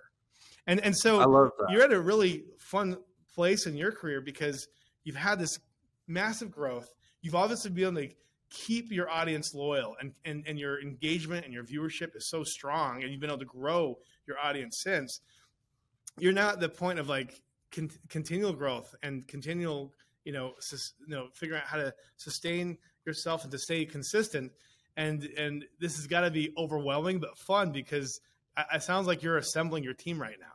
[0.69, 2.99] And, and so you're at a really fun
[3.35, 4.69] place in your career because
[5.03, 5.59] you've had this
[6.07, 6.89] massive growth.
[7.21, 8.15] You've obviously been able to
[8.51, 13.03] keep your audience loyal and, and, and your engagement and your viewership is so strong
[13.03, 15.21] and you've been able to grow your audience since
[16.21, 19.93] you're now at the point of like con- continual growth and continual
[20.25, 22.77] you know sus- you know figuring out how to sustain
[23.09, 24.53] yourself and to stay consistent
[24.97, 28.21] and and this has got to be overwhelming but fun because
[28.73, 30.47] it sounds like you're assembling your team right now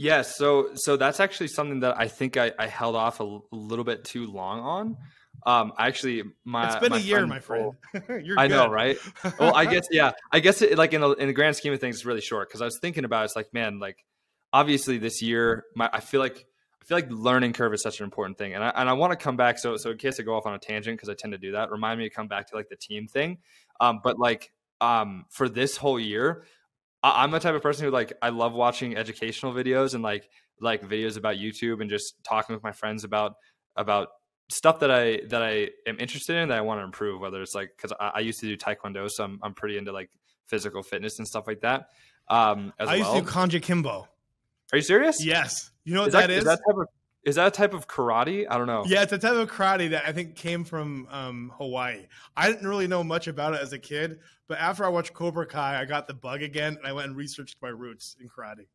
[0.00, 3.40] Yes, so so that's actually something that I think I, I held off a, a
[3.50, 4.96] little bit too long on.
[5.44, 7.72] Um, I actually, my it's been my a year, my friend.
[8.38, 8.96] I know, right?
[9.40, 11.80] well, I guess yeah, I guess it, like in the in the grand scheme of
[11.80, 14.04] things, it's really short because I was thinking about it, it's like man, like
[14.52, 16.46] obviously this year, my I feel like
[16.88, 19.16] feel like learning curve is such an important thing, and I and I want to
[19.16, 19.58] come back.
[19.58, 21.52] So so in case I go off on a tangent because I tend to do
[21.52, 23.38] that, remind me to come back to like the team thing.
[23.78, 26.44] Um, but like um for this whole year,
[27.02, 30.30] I'm the type of person who like I love watching educational videos and like
[30.60, 33.34] like videos about YouTube and just talking with my friends about
[33.76, 34.08] about
[34.48, 37.20] stuff that I that I am interested in that I want to improve.
[37.20, 39.92] Whether it's like because I, I, used to do Taekwondo, so I'm I'm pretty into
[39.92, 40.10] like
[40.46, 41.88] physical fitness and stuff like that.
[42.28, 42.88] Um, as well.
[42.88, 43.20] I used well.
[43.20, 44.06] to do Kajukenbo.
[44.72, 45.24] Are you serious?
[45.24, 45.70] Yes.
[45.84, 46.38] You know what Is that, that is?
[46.38, 46.86] is that type of
[47.24, 48.46] is that a type of karate?
[48.48, 48.84] I don't know.
[48.86, 52.06] Yeah, it's a type of karate that I think came from um, Hawaii.
[52.36, 55.44] I didn't really know much about it as a kid, but after I watched Cobra
[55.44, 58.66] Kai, I got the bug again, and I went and researched my roots in karate.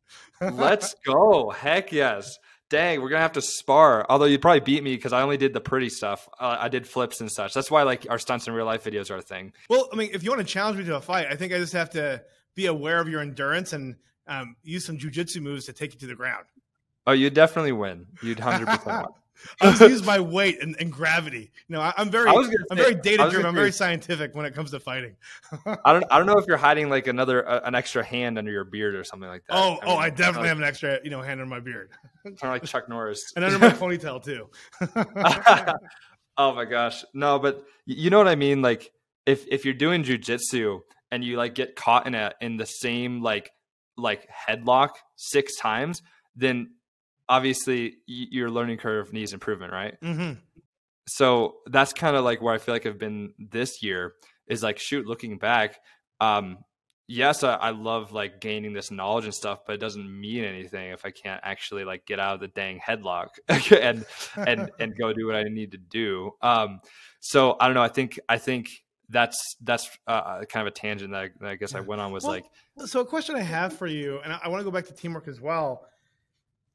[0.56, 1.50] Let's go!
[1.50, 2.38] Heck yes!
[2.70, 4.06] Dang, we're gonna have to spar.
[4.10, 6.28] Although you'd probably beat me because I only did the pretty stuff.
[6.40, 7.54] Uh, I did flips and such.
[7.54, 9.54] That's why like our stunts in real life videos are a thing.
[9.70, 11.58] Well, I mean, if you want to challenge me to a fight, I think I
[11.58, 12.24] just have to
[12.56, 13.96] be aware of your endurance and
[14.28, 16.46] um, use some jujitsu moves to take you to the ground.
[17.06, 18.08] Oh, you'd definitely win.
[18.22, 19.06] You'd hundred percent win.
[19.62, 21.52] I just use my weight and, and gravity.
[21.68, 23.46] You know, I, am very, I'm say- very data driven.
[23.46, 25.16] I'm very scientific when it comes to fighting.
[25.66, 26.06] I don't.
[26.10, 28.96] I don't know if you're hiding like another uh, an extra hand under your beard
[28.96, 29.56] or something like that.
[29.56, 31.92] oh, oh, mean, I definitely like, have an extra, you know, hand on my beard
[32.24, 33.34] kind of like Chuck Norris.
[33.36, 34.50] and under my ponytail too.
[36.38, 38.62] oh my gosh, no, but you know what I mean.
[38.62, 38.92] Like
[39.26, 43.22] if if you're doing jujitsu and you like get caught in a in the same
[43.22, 43.52] like
[43.98, 46.02] like headlock six times,
[46.36, 46.72] then
[47.30, 49.96] obviously your learning curve needs improvement, right?
[50.02, 50.34] hmm
[51.08, 54.14] so that's kind of like where I feel like I've been this year
[54.48, 55.80] is like shoot looking back
[56.22, 56.60] um
[57.08, 60.92] yes I, I love like gaining this knowledge and stuff but it doesn't mean anything
[60.92, 64.06] if I can't actually like get out of the dang headlock and
[64.38, 66.80] and and go do what I need to do um
[67.20, 68.70] so I don't know I think I think
[69.10, 72.12] that's that's uh, kind of a tangent that I, that I guess I went on
[72.12, 72.46] was Well, like
[72.86, 74.94] So, a question I have for you, and I, I want to go back to
[74.94, 75.86] teamwork as well.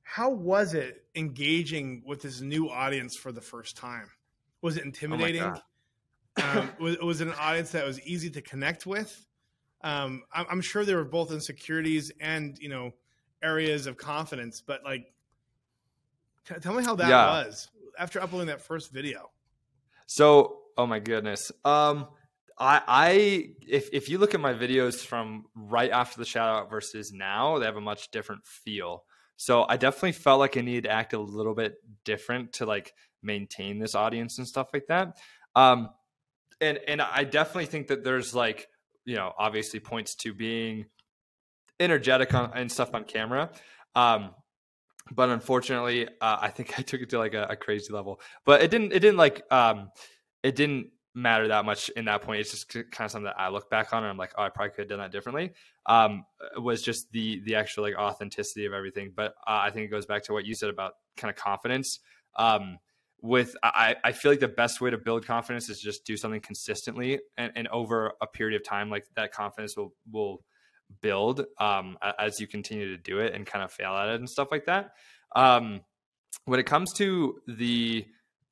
[0.02, 4.08] How was it engaging with this new audience for the first time?
[4.62, 5.42] Was it intimidating?
[5.42, 5.62] God.
[6.42, 9.26] um, was, was it an audience that was easy to connect with?
[9.82, 12.92] Um, I'm, I'm sure there were both insecurities and you know
[13.42, 15.12] areas of confidence, but like,
[16.46, 17.26] t- tell me how that Yeah.
[17.26, 17.68] was
[17.98, 19.30] after uploading that first video.
[20.06, 21.52] So, oh my goodness.
[21.64, 22.08] Um,
[22.58, 23.10] I, I,
[23.66, 27.58] if if you look at my videos from right after the shout out versus now,
[27.58, 29.04] they have a much different feel.
[29.36, 32.94] So I definitely felt like I needed to act a little bit different to like
[33.22, 35.16] maintain this audience and stuff like that.
[35.54, 35.90] Um,
[36.60, 38.68] and and I definitely think that there's like
[39.04, 40.86] you know obviously points to being
[41.80, 43.50] energetic on, and stuff on camera.
[43.94, 44.34] Um,
[45.12, 48.20] but unfortunately, uh, I think I took it to like a, a crazy level.
[48.44, 48.92] But it didn't.
[48.92, 49.42] It didn't like.
[49.52, 49.90] Um,
[50.42, 50.88] it didn't
[51.18, 52.40] matter that much in that point.
[52.40, 54.48] It's just kind of something that I look back on and I'm like, oh, I
[54.48, 55.52] probably could have done that differently.
[55.86, 56.24] Um,
[56.56, 59.12] was just the the actual like authenticity of everything.
[59.14, 61.98] But uh, I think it goes back to what you said about kind of confidence.
[62.36, 62.78] Um,
[63.20, 66.40] with I, I feel like the best way to build confidence is just do something
[66.40, 70.44] consistently and, and over a period of time, like that confidence will will
[71.00, 74.30] build um, as you continue to do it and kind of fail at it and
[74.30, 74.92] stuff like that.
[75.34, 75.80] Um,
[76.44, 78.06] when it comes to the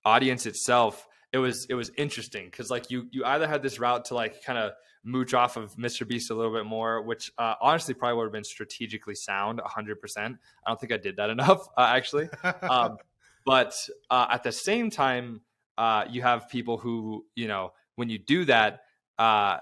[0.05, 1.07] audience itself,
[1.37, 4.43] it was it was interesting because like you you either had this route to like
[4.43, 4.73] kind of
[5.05, 6.09] mooch off of Mr.
[6.09, 9.95] Beast a little bit more, which uh, honestly probably would have been strategically sound 100%.
[10.17, 10.31] I
[10.67, 12.29] don't think I did that enough, uh, actually.
[12.63, 12.97] Um,
[13.45, 13.75] but
[14.11, 15.43] uh, at the same time,
[15.79, 18.81] uh, you have people who, you know, when you do that,
[19.19, 19.59] uh,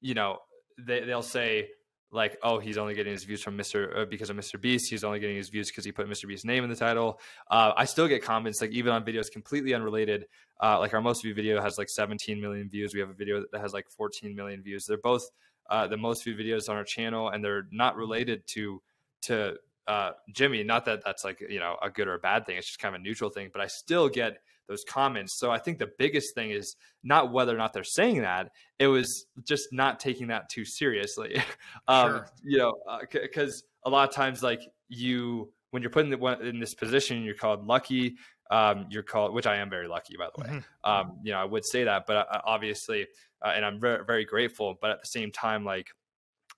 [0.00, 0.38] you know,
[0.78, 1.68] they, they'll say,
[2.12, 3.98] like, oh, he's only getting his views from Mr.
[3.98, 4.60] Uh, because of Mr.
[4.60, 4.90] Beast.
[4.90, 6.28] He's only getting his views because he put Mr.
[6.28, 7.18] Beast's name in the title.
[7.50, 10.26] Uh, I still get comments like even on videos completely unrelated.
[10.62, 12.94] Uh, like our most viewed video has like 17 million views.
[12.94, 14.86] We have a video that has like 14 million views.
[14.86, 15.24] They're both
[15.70, 18.82] uh, the most viewed videos on our channel, and they're not related to
[19.22, 19.56] to
[19.86, 20.62] uh, Jimmy.
[20.62, 22.56] Not that that's like you know a good or a bad thing.
[22.58, 23.50] It's just kind of a neutral thing.
[23.52, 24.38] But I still get
[24.68, 25.38] those comments.
[25.38, 28.50] So I think the biggest thing is not whether or not they're saying that.
[28.78, 31.36] It was just not taking that too seriously.
[31.88, 32.26] um, Sure.
[32.44, 32.74] You know,
[33.12, 37.22] because a lot of times like you when you're put in, the, in this position,
[37.22, 38.16] you're called lucky.
[38.50, 40.48] Um, you're called, which I am very lucky, by the way.
[40.58, 40.64] Mhm.
[40.84, 43.06] Um, you know, I would say that, but uh, obviously,
[43.42, 44.76] uh, and I'm very, very grateful.
[44.78, 45.88] But at the same time, like,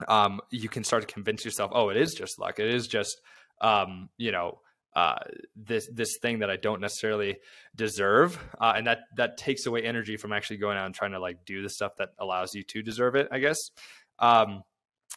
[0.09, 2.59] um, you can start to convince yourself, oh, it is just luck.
[2.59, 3.21] It is just,
[3.61, 4.59] um, you know,
[4.95, 5.16] uh,
[5.57, 7.36] this this thing that I don't necessarily
[7.74, 11.20] deserve, uh, and that that takes away energy from actually going out and trying to
[11.20, 13.28] like do the stuff that allows you to deserve it.
[13.30, 13.59] I guess.
[14.18, 14.62] Um,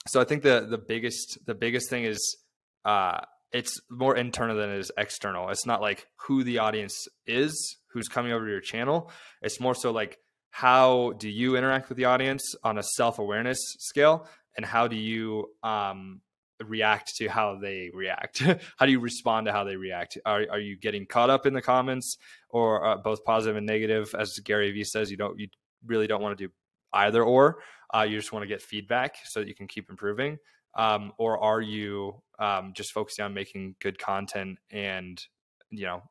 [0.08, 2.38] so I think the the biggest the biggest thing is
[2.86, 3.20] uh,
[3.52, 5.50] it's more internal than it is external.
[5.50, 9.12] It's not like who the audience is, who's coming over to your channel.
[9.42, 10.18] It's more so like
[10.50, 14.96] how do you interact with the audience on a self awareness scale, and how do
[14.96, 16.22] you um,
[16.64, 18.40] react to how they react?
[18.78, 20.18] how do you respond to how they react?
[20.26, 22.18] Are are you getting caught up in the comments,
[22.50, 24.14] or uh, both positive and negative?
[24.18, 25.48] As Gary Vee says, you don't you
[25.86, 26.54] really don't want to do
[26.94, 27.60] either or.
[27.94, 30.38] Uh, you just want to get feedback so that you can keep improving.
[30.76, 35.22] Um, or are you um, just focusing on making good content and
[35.70, 36.04] you know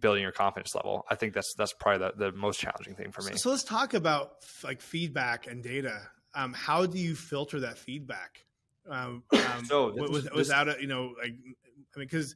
[0.00, 1.04] building your confidence level?
[1.10, 3.32] I think that's that's probably the, the most challenging thing for me.
[3.32, 6.00] So, so let's talk about f- like feedback and data.
[6.34, 8.44] Um, how do you filter that feedback?
[8.88, 11.34] Um, um, so was, this, without it, you know, like
[11.94, 12.34] I mean, because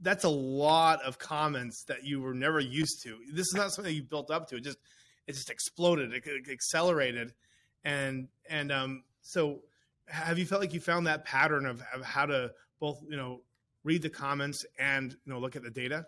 [0.00, 3.18] that's a lot of comments that you were never used to.
[3.32, 4.56] This is not something you built up to.
[4.56, 4.78] It just
[5.26, 7.32] it just exploded, it, it accelerated,
[7.84, 9.60] and and um, so
[10.06, 13.40] have you felt like you found that pattern of, of how to both you know
[13.84, 16.06] read the comments and you know look at the data?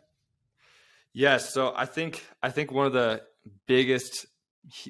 [1.12, 1.52] Yes.
[1.52, 3.22] So I think I think one of the
[3.66, 4.26] biggest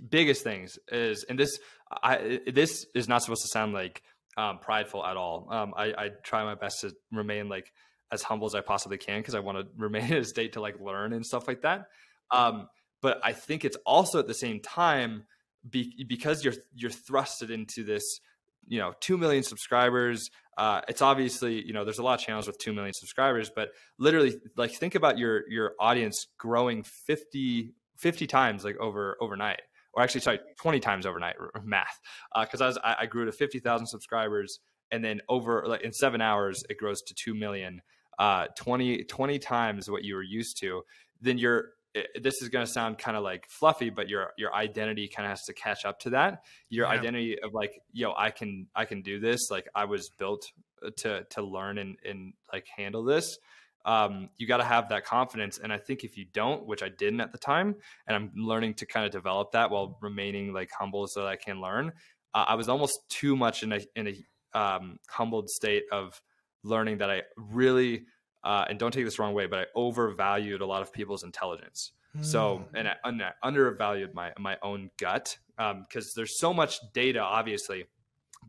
[0.09, 1.59] biggest things is, and this
[1.91, 4.03] I this is not supposed to sound like
[4.37, 5.47] um, prideful at all.
[5.51, 7.73] Um, I, I try my best to remain like
[8.13, 10.61] as humble as I possibly can because I want to remain in a state to
[10.61, 11.87] like learn and stuff like that.
[12.31, 12.69] Um,
[13.03, 15.25] but I think it's also at the same time
[15.69, 18.21] be, because you're you're thrusted into this,
[18.69, 20.31] you know, two million subscribers.
[20.57, 23.71] Uh, it's obviously you know there's a lot of channels with two million subscribers, but
[23.99, 29.61] literally like think about your your audience growing 50, 50 times like over overnight
[29.95, 32.01] or actually sorry 20 times overnight math
[32.41, 34.61] because uh, I was I, I, grew to 50,000 subscribers
[34.91, 37.83] and then over like in seven hours it grows to 2 million
[38.19, 40.83] uh, 20 20 times what you were used to
[41.21, 44.55] then you're it, this is going to sound kind of like fluffy but your your
[44.55, 46.93] identity kind of has to catch up to that your yeah.
[46.93, 50.53] identity of like yo i can i can do this like i was built
[50.85, 53.39] uh, to to learn and and like handle this
[53.85, 55.59] um, you got to have that confidence.
[55.59, 57.77] And I think if you don't, which I didn't at the time,
[58.07, 61.37] and I'm learning to kind of develop that while remaining like humble so that I
[61.37, 61.93] can learn.
[62.35, 66.21] Uh, I was almost too much in a in a um, humbled state of
[66.63, 68.05] learning that I really
[68.45, 71.93] uh, and don't take this wrong way, but I overvalued a lot of people's intelligence.
[72.17, 72.25] Mm.
[72.25, 76.79] So and I, and I, undervalued my my own gut because um, there's so much
[76.93, 77.87] data, obviously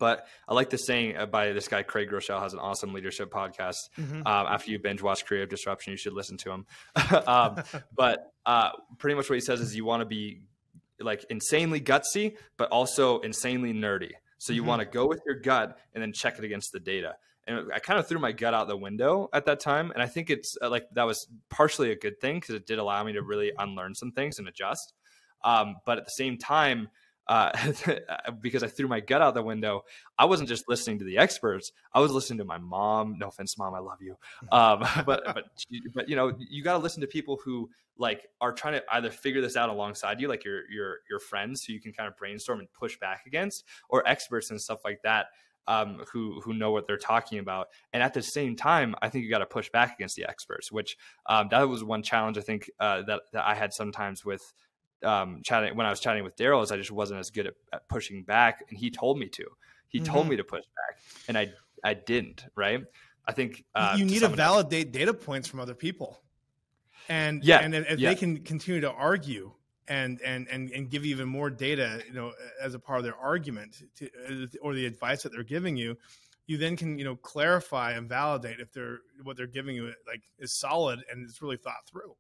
[0.02, 3.32] but I like the saying uh, by this guy, Craig Groeschel, has an awesome leadership
[3.32, 3.76] podcast.
[4.00, 4.26] Mm-hmm.
[4.26, 6.66] Um, after you binge watch Creative Disruption, you should listen to him.
[7.28, 7.62] um,
[7.96, 10.42] but uh, pretty much what he says is you want to be
[11.00, 14.14] like insanely gutsy, but also insanely nerdy.
[14.40, 14.70] So you mm-hmm.
[14.70, 17.14] want to go with your gut and then check it against the data.
[17.46, 19.92] And I kind of threw my gut out the window at that time.
[19.92, 22.80] And I think it's uh, like that was partially a good thing because it did
[22.80, 24.94] allow me to really unlearn some things and adjust.
[25.44, 26.90] Um, but at the same time,
[27.28, 27.52] uh,
[28.42, 29.84] because I threw my gut out the window.
[30.18, 31.72] I wasn't just listening to the experts.
[31.94, 33.18] I was listening to my mom.
[33.20, 34.18] No offense, mom, I love you.
[34.52, 35.46] Um, but but
[35.94, 39.12] but you know, you got to listen to people who like are trying to either
[39.12, 42.18] figure this out alongside you, like your your your friends, who you can kind of
[42.18, 45.28] brainstorm and push back against, or experts and stuff like that.
[45.68, 47.68] Um, who who know what they're talking about.
[47.94, 50.72] And at the same time, I think you got to push back against the experts,
[50.72, 50.98] which
[51.28, 54.42] um, that was one challenge I think uh, that that I had sometimes with
[55.04, 57.54] um, chatting when I was chatting with Derral is I just wasn't as good at,
[57.74, 59.46] at, pushing back, and he told me to.
[59.88, 60.14] He mm-hmm.
[60.14, 61.52] told me to push back, and I
[61.84, 62.46] I didn't.
[62.56, 62.84] Right?
[63.28, 64.94] I think uh, you need to validate else.
[64.94, 66.22] data points from other people,
[67.10, 68.10] and yeah, and if yeah.
[68.10, 69.52] they can continue to argue
[69.88, 72.32] and and and and give even more data, you know,
[72.62, 75.98] as a part of their argument to, uh, or the advice that they're giving you,
[76.48, 80.22] you then can you know clarify and validate if they're what they're giving you like
[80.40, 82.16] is solid and it's really thought through.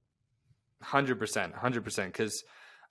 [0.82, 2.12] Hundred percent, hundred percent.
[2.12, 2.44] Because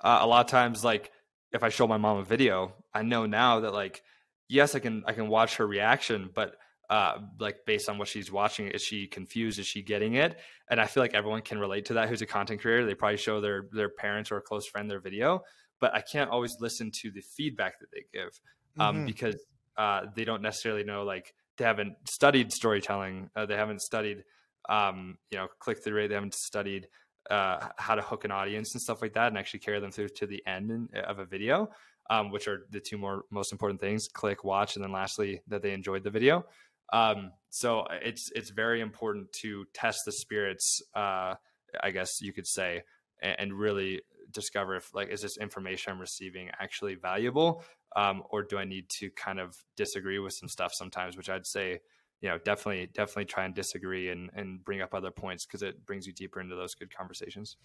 [0.03, 1.11] uh, a lot of times like
[1.53, 4.03] if i show my mom a video i know now that like
[4.49, 6.57] yes i can i can watch her reaction but
[6.89, 9.61] uh, like based on what she's watching is she confused?
[9.61, 10.41] Is she getting it?
[10.69, 12.85] And i feel like everyone can relate to that who's a content creator.
[12.85, 15.45] They probably show their their parents or a close friend their video
[15.81, 18.39] but i can't always listen to the feedback that they give
[18.79, 19.07] um, mm-hmm.
[19.07, 19.37] because
[19.77, 24.23] uh, they don't necessarily know like they haven't studied storytelling uh, they haven't studied
[24.69, 26.87] um, you know click through rate they haven't studied
[27.29, 30.09] uh, how to hook an audience and stuff like that, and actually carry them through
[30.09, 31.71] to the end of a video,
[32.09, 35.63] um, which are the two more most important things: click, watch, and then lastly that
[35.63, 36.45] they enjoyed the video.
[36.93, 41.35] Um, so it's it's very important to test the spirits, uh,
[41.83, 42.83] I guess you could say,
[43.23, 44.03] and, and, really
[44.33, 47.63] discover if like is this information I'm receiving actually valuable,
[47.95, 51.47] um, or do I need to kind of disagree with some stuff sometimes, which I'd
[51.47, 51.81] say
[52.21, 55.85] you know definitely definitely try and disagree and and bring up other points because it
[55.87, 57.57] brings you deeper into those good conversations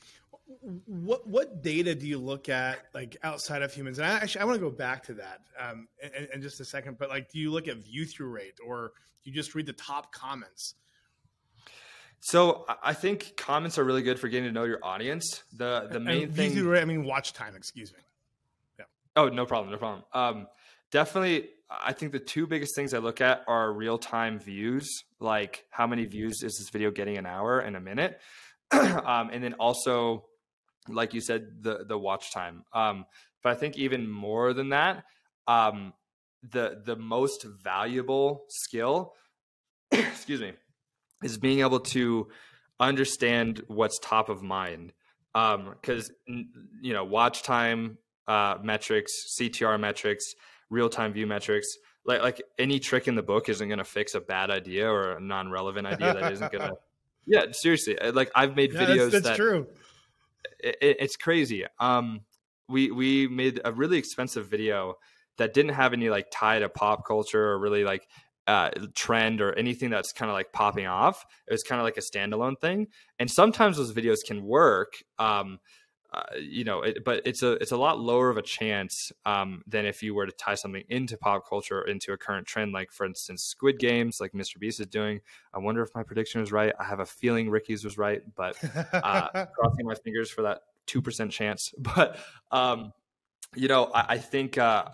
[0.86, 4.46] what what data do you look at like outside of humans and I actually i
[4.46, 7.40] want to go back to that um in, in just a second but like do
[7.40, 8.94] you look at view through rate or
[9.24, 10.76] do you just read the top comments
[12.22, 15.44] so I think comments are really good for getting to know your audience.
[15.56, 16.66] The the main and thing.
[16.66, 17.56] Rate, I mean, watch time.
[17.56, 18.00] Excuse me.
[18.80, 18.86] Yeah.
[19.16, 19.72] Oh, no problem.
[19.72, 20.04] No problem.
[20.12, 20.48] Um,
[20.90, 25.66] definitely I think the two biggest things I look at are real time views, like
[25.72, 28.20] how many views is this video getting an hour and a minute,
[28.72, 30.26] um, and then also,
[30.88, 32.64] like you said, the the watch time.
[32.74, 33.06] Um,
[33.44, 35.04] but I think even more than that,
[35.48, 35.94] um,
[36.52, 39.14] the the most valuable skill,
[39.92, 40.54] excuse me,
[41.24, 42.28] is being able to
[42.80, 44.94] understand what's top of mind.
[45.34, 46.48] Because um,
[46.82, 47.98] you know, watch time
[48.28, 50.36] uh, metrics, CTR metrics
[50.76, 51.78] real time view metrics.
[52.06, 55.14] like like any trick in the book isn't going to fix a bad idea or
[55.14, 56.76] a non-relevant idea that isn't going to
[57.26, 59.68] yeah seriously like i've made yeah, videos that's, that's that, true
[60.60, 62.22] it, it's crazy um
[62.68, 64.96] we we made a really expensive video
[65.38, 68.08] that didn't have any like tie to pop culture or really like
[68.48, 71.26] uh, trend or anything that's kind of like popping off.
[71.48, 72.88] It was kind of like a standalone thing.
[73.18, 74.94] And sometimes those videos can work.
[75.18, 75.60] Um,
[76.16, 79.62] uh, you know, it, but it's a it's a lot lower of a chance um,
[79.68, 82.90] than if you were to tie something into pop culture into a current trend, like
[82.90, 84.58] for instance, Squid Games, like Mr.
[84.58, 85.20] Beast is doing.
[85.54, 86.74] I wonder if my prediction was right.
[86.80, 88.56] I have a feeling Ricky's was right, but
[88.94, 91.74] uh, crossing my fingers for that two percent chance.
[91.96, 92.18] But
[92.50, 92.94] um,
[93.54, 94.86] you know, I, I think uh,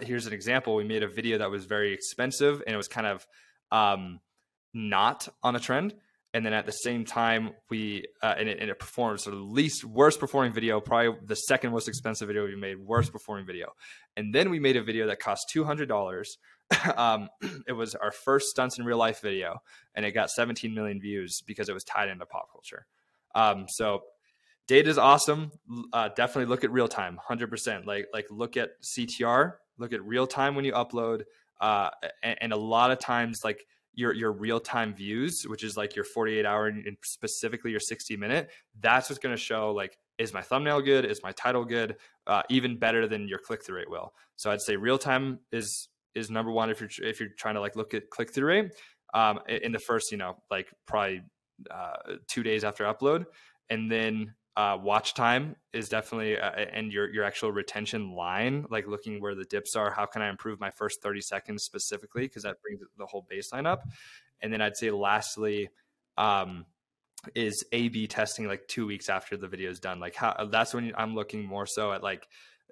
[0.00, 0.74] here's an example.
[0.74, 3.26] We made a video that was very expensive and it was kind of
[3.70, 4.20] um,
[4.74, 5.94] not on a trend.
[6.36, 9.36] And then at the same time, we uh, and, it, and it performed so the
[9.36, 13.72] least worst performing video, probably the second most expensive video we made, worst performing video.
[14.18, 16.36] And then we made a video that cost two hundred dollars.
[16.98, 17.30] um,
[17.66, 19.62] it was our first stunts in real life video,
[19.94, 22.84] and it got 17 million views because it was tied into pop culture.
[23.34, 24.02] Um, so
[24.66, 25.52] data is awesome.
[25.90, 27.86] Uh, definitely look at real time, hundred percent.
[27.86, 31.22] Like like look at CTR, look at real time when you upload,
[31.62, 31.88] uh,
[32.22, 33.66] and, and, a lot of times like
[33.96, 37.80] your your real time views, which is like your forty eight hour and specifically your
[37.80, 38.50] sixty minute.
[38.80, 42.42] That's what's going to show like is my thumbnail good, is my title good, uh,
[42.48, 44.12] even better than your click through rate will.
[44.36, 47.60] So I'd say real time is is number one if you're if you're trying to
[47.60, 48.72] like look at click through rate
[49.14, 51.22] um, in the first you know like probably
[51.70, 53.24] uh, two days after upload,
[53.70, 58.86] and then uh, watch time is definitely uh, and your your actual retention line like
[58.86, 62.22] looking where the dips are how can i improve my first 30 seconds specifically?
[62.22, 63.82] Because that brings the whole baseline up.
[64.40, 65.68] And then i'd say lastly
[66.16, 66.64] um,
[67.34, 70.00] is a b testing like two weeks after the video is done.
[70.00, 72.26] Like how that's when i'm looking more so at like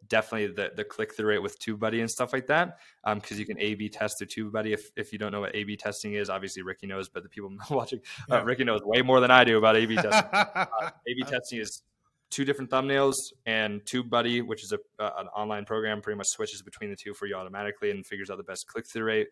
[0.08, 2.78] definitely the the click through rate with TubeBuddy and stuff like that.
[3.04, 4.72] Um, because you can A B test through TubeBuddy.
[4.72, 7.28] If if you don't know what A B testing is, obviously Ricky knows, but the
[7.28, 8.00] people watching,
[8.30, 10.28] uh, Ricky knows way more than I do about A B testing.
[10.32, 11.82] uh, A B testing is
[12.30, 13.14] two different thumbnails
[13.46, 17.14] and TubeBuddy, which is a, uh, an online program, pretty much switches between the two
[17.14, 19.28] for you automatically and figures out the best click through rate.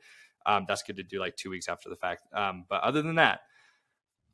[0.47, 2.23] Um, that's good to do like two weeks after the fact.
[2.33, 3.41] Um, but other than that,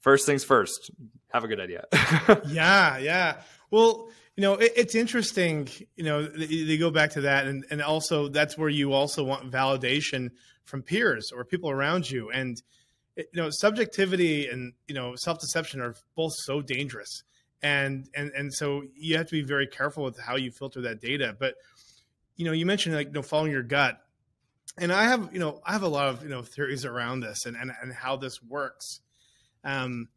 [0.01, 0.91] first things first,
[1.33, 1.87] have a good idea.
[2.49, 3.41] yeah, yeah.
[3.71, 5.69] Well, you know, it, it's interesting.
[5.97, 9.25] You know, they, they, go back to that, and and also that's where you also
[9.25, 10.31] want validation
[10.65, 12.61] from peers or people around you, and
[13.17, 17.25] you know, subjectivity and you know, self deception are both so dangerous,
[17.63, 21.01] and and and so you have to be very careful with how you filter that
[21.01, 21.35] data.
[21.39, 21.55] But
[22.37, 24.01] you know, you mentioned like you know, following your gut,
[24.79, 27.45] and I have you know, I have a lot of you know theories around this
[27.45, 29.01] and and and how this works.
[29.65, 30.09] Um,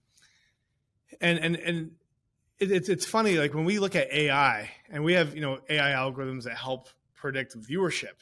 [1.19, 1.91] and and and
[2.61, 5.59] it, it's it's funny like when we look at AI and we have you know
[5.69, 8.15] AI algorithms that help predict viewership,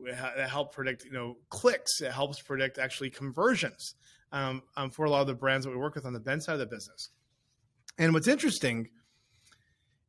[0.00, 3.94] that help predict you know clicks, it helps predict actually conversions
[4.32, 6.40] um, um, for a lot of the brands that we work with on the Ben
[6.40, 7.10] side of the business.
[7.98, 8.88] And what's interesting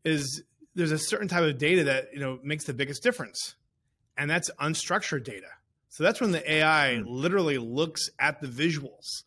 [0.06, 0.44] is
[0.76, 3.56] there's a certain type of data that you know makes the biggest difference,
[4.18, 5.50] and that's unstructured data.
[5.90, 7.04] So that's when the AI hmm.
[7.06, 9.24] literally looks at the visuals,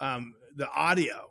[0.00, 1.30] um, the audio,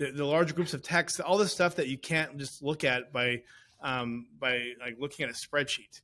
[0.00, 3.12] the, the large groups of text, all this stuff that you can't just look at
[3.12, 3.42] by
[3.82, 6.00] um, by like looking at a spreadsheet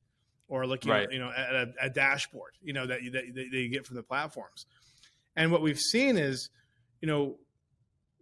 [0.48, 1.04] or looking right.
[1.04, 3.96] at, you know at a, a, dashboard, you know that, that that you get from
[3.96, 4.66] the platforms.
[5.34, 6.50] And what we've seen is,
[7.00, 7.38] you know,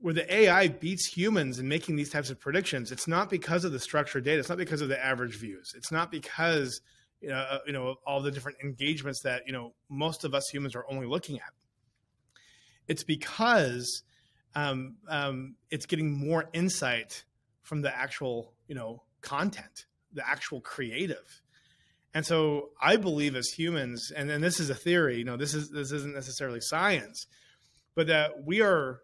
[0.01, 3.73] where the AI beats humans in making these types of predictions, it's not because of
[3.73, 4.39] the structured data.
[4.39, 5.75] It's not because of the average views.
[5.77, 6.81] It's not because
[7.21, 10.49] you know, uh, you know all the different engagements that you know most of us
[10.51, 11.53] humans are only looking at.
[12.87, 14.05] It's because
[14.55, 17.25] um, um, it's getting more insight
[17.63, 21.43] from the actual you know content the actual creative
[22.13, 25.55] and so i believe as humans and, and this is a theory you know this
[25.55, 27.27] is this isn't necessarily science
[27.95, 29.01] but that we are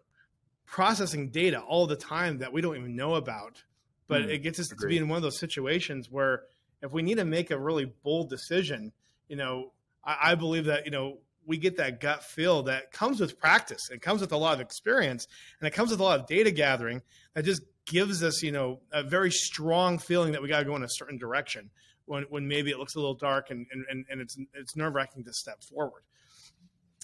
[0.65, 3.63] processing data all the time that we don't even know about
[4.07, 4.81] but mm, it gets us agreed.
[4.81, 6.43] to be in one of those situations where
[6.81, 8.91] if we need to make a really bold decision
[9.27, 9.71] you know
[10.05, 13.89] I, I believe that you know we get that gut feel that comes with practice.
[13.89, 15.27] It comes with a lot of experience
[15.59, 17.01] and it comes with a lot of data gathering
[17.33, 20.75] that just gives us, you know, a very strong feeling that we got to go
[20.75, 21.69] in a certain direction
[22.05, 25.23] when, when maybe it looks a little dark and, and, and it's, it's nerve wracking
[25.23, 26.03] to step forward.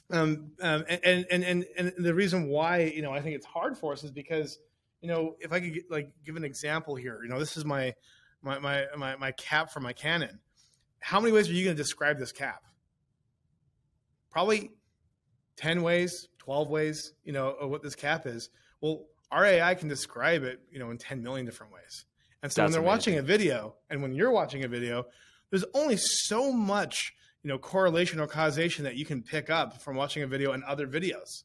[0.09, 3.77] Um, um, and, and, and, and the reason why, you know, I think it's hard
[3.77, 4.59] for us is because,
[5.01, 7.65] you know, if I could get, like give an example here, you know, this is
[7.65, 7.93] my,
[8.41, 10.39] my, my, my, my cap for my Canon.
[10.99, 12.63] How many ways are you going to describe this cap?
[14.29, 14.71] Probably
[15.57, 18.49] 10 ways, 12 ways, you know, of what this cap is.
[18.81, 22.05] Well, our AI can describe it, you know, in 10 million different ways.
[22.43, 23.15] And so That's when they're amazing.
[23.15, 25.05] watching a video and when you're watching a video,
[25.49, 27.13] there's only so much,
[27.43, 30.51] you you know correlation or causation that you can pick up from watching a video
[30.51, 31.43] and other videos.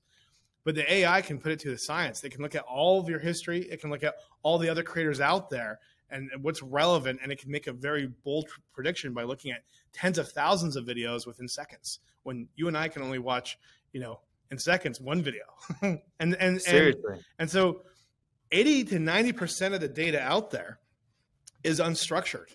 [0.65, 2.21] But the AI can put it to the science.
[2.21, 3.63] They can look at all of your history.
[3.69, 5.81] It can look at all the other creators out there
[6.13, 10.19] and what's relevant, and it can make a very bold prediction by looking at tens
[10.19, 12.01] of thousands of videos within seconds.
[12.23, 13.59] When you and I can only watch,
[13.93, 15.45] you know, in seconds one video,
[16.21, 17.03] and and Seriously.
[17.07, 17.83] and and so
[18.51, 20.79] eighty to ninety percent of the data out there
[21.65, 22.55] is unstructured,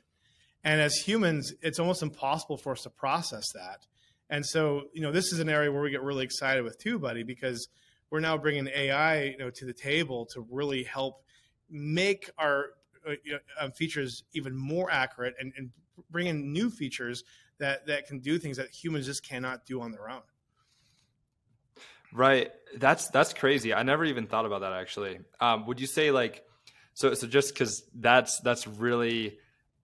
[0.64, 3.86] and as humans, it's almost impossible for us to process that.
[4.30, 7.26] And so, you know, this is an area where we get really excited with TubeBuddy
[7.26, 7.68] because
[8.10, 11.24] we're now bringing AI, you know, to the table to really help
[11.70, 12.72] make our
[13.08, 15.72] uh, um, features even more accurate and, and
[16.10, 17.24] bring in new features
[17.60, 20.22] that that can do things that humans just cannot do on their own.
[22.14, 22.52] Right.
[22.78, 23.74] That's that's crazy.
[23.74, 25.20] I never even thought about that actually.
[25.40, 26.44] Um, would you say like
[26.94, 29.38] so so just because that's that's really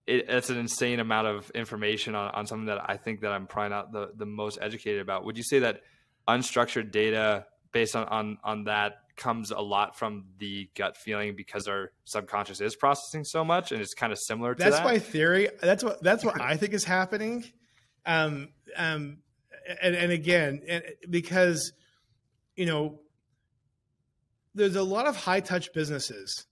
[0.08, 3.48] it, it's an insane amount of information on, on something that I think that I'm
[3.48, 5.26] probably not the, the most educated about.
[5.26, 5.82] Would you say that
[6.28, 11.68] unstructured data based on, on on that comes a lot from the gut feeling because
[11.68, 14.86] our subconscious is processing so much and it's kind of similar to that's that.
[14.86, 15.50] my theory.
[15.62, 17.44] That's what that's what i think is happening.
[18.06, 19.18] Um um
[19.82, 21.74] and, and again and because
[22.56, 23.00] you know
[24.56, 26.46] there's a lot of high touch businesses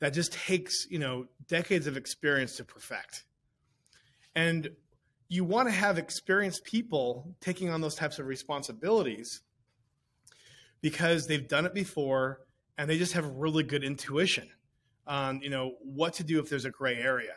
[0.00, 3.24] that just takes you know decades of experience to perfect.
[4.34, 4.70] And
[5.28, 9.42] you want to have experienced people taking on those types of responsibilities
[10.80, 12.40] because they've done it before
[12.78, 14.48] and they just have really good intuition
[15.06, 17.34] on you know what to do if there's a gray area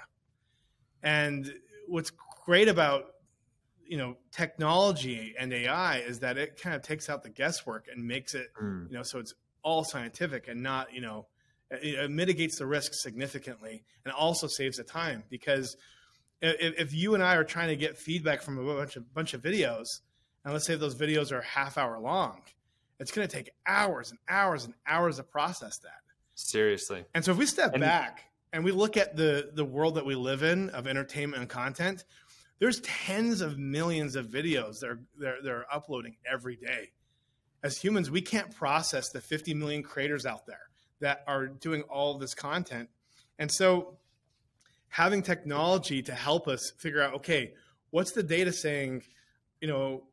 [1.01, 1.51] and
[1.87, 2.11] what's
[2.45, 3.05] great about
[3.85, 8.05] you know technology and ai is that it kind of takes out the guesswork and
[8.05, 8.89] makes it mm.
[8.89, 9.33] you know so it's
[9.63, 11.25] all scientific and not you know
[11.71, 15.75] it, it, mitigates the risk significantly and also saves the time because
[16.41, 19.33] if, if you and i are trying to get feedback from a bunch of bunch
[19.33, 19.87] of videos
[20.43, 22.41] and let's say those videos are half hour long
[22.99, 25.91] it's going to take hours and hours and hours to process that.
[26.35, 27.05] Seriously.
[27.13, 30.05] And so if we step and, back and we look at the the world that
[30.05, 32.05] we live in of entertainment and content,
[32.59, 36.91] there's tens of millions of videos that are they're, they're uploading every day.
[37.63, 40.69] As humans, we can't process the 50 million creators out there
[40.99, 42.89] that are doing all this content.
[43.39, 43.97] And so
[44.89, 47.53] having technology to help us figure out, okay,
[47.89, 49.03] what's the data saying,
[49.59, 50.03] you know,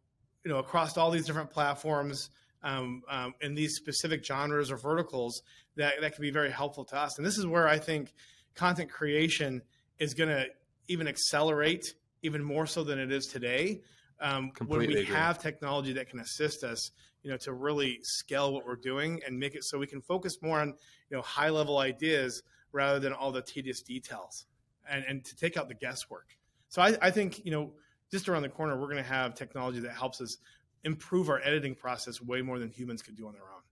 [0.45, 2.31] you know, across all these different platforms,
[2.63, 5.43] um, um, in these specific genres or verticals
[5.77, 7.17] that, that can be very helpful to us.
[7.17, 8.13] And this is where I think
[8.55, 9.63] content creation
[9.99, 10.47] is going to
[10.89, 13.81] even accelerate even more so than it is today.
[14.21, 15.05] Um, when we agree.
[15.05, 16.91] have technology that can assist us,
[17.23, 20.37] you know, to really scale what we're doing and make it so we can focus
[20.43, 20.75] more on,
[21.09, 22.43] you know, high level ideas
[22.73, 24.47] rather than all the tedious details
[24.89, 26.37] and, and to take out the guesswork.
[26.69, 27.73] So I, I think, you know,
[28.11, 30.37] just around the corner, we're going to have technology that helps us
[30.85, 33.63] improve our editing process way more than humans could do on their own.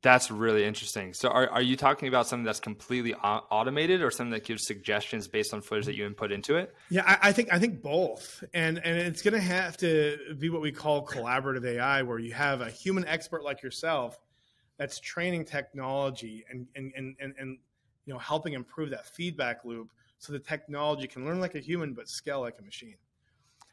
[0.00, 1.12] That's really interesting.
[1.12, 5.26] So, are, are you talking about something that's completely automated, or something that gives suggestions
[5.26, 6.72] based on footage that you input into it?
[6.88, 10.50] Yeah, I, I think I think both, and and it's going to have to be
[10.50, 14.20] what we call collaborative AI, where you have a human expert like yourself
[14.76, 17.58] that's training technology and and and and, and
[18.06, 21.92] you know helping improve that feedback loop, so the technology can learn like a human
[21.92, 22.96] but scale like a machine.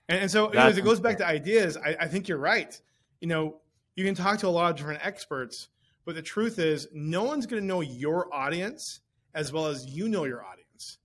[0.07, 2.79] And, and so, as it goes back to ideas, I, I think you're right.
[3.21, 3.57] You know,
[3.95, 5.69] you can talk to a lot of different experts,
[6.05, 8.99] but the truth is, no one's going to know your audience
[9.33, 10.97] as well as you know your audience.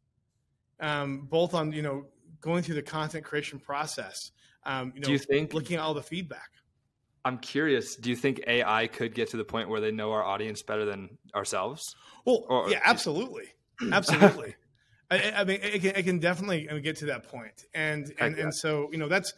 [0.80, 2.06] Um, both on you know
[2.40, 4.32] going through the content creation process.
[4.64, 6.50] Um, you know, do you think looking at all the feedback?
[7.24, 7.96] I'm curious.
[7.96, 10.86] Do you think AI could get to the point where they know our audience better
[10.86, 11.94] than ourselves?
[12.24, 13.44] Well, or, yeah, absolutely,
[13.92, 14.54] absolutely.
[15.10, 18.54] I, I, mean, it can, it can definitely get to that point, and and, and
[18.54, 19.32] so you know that's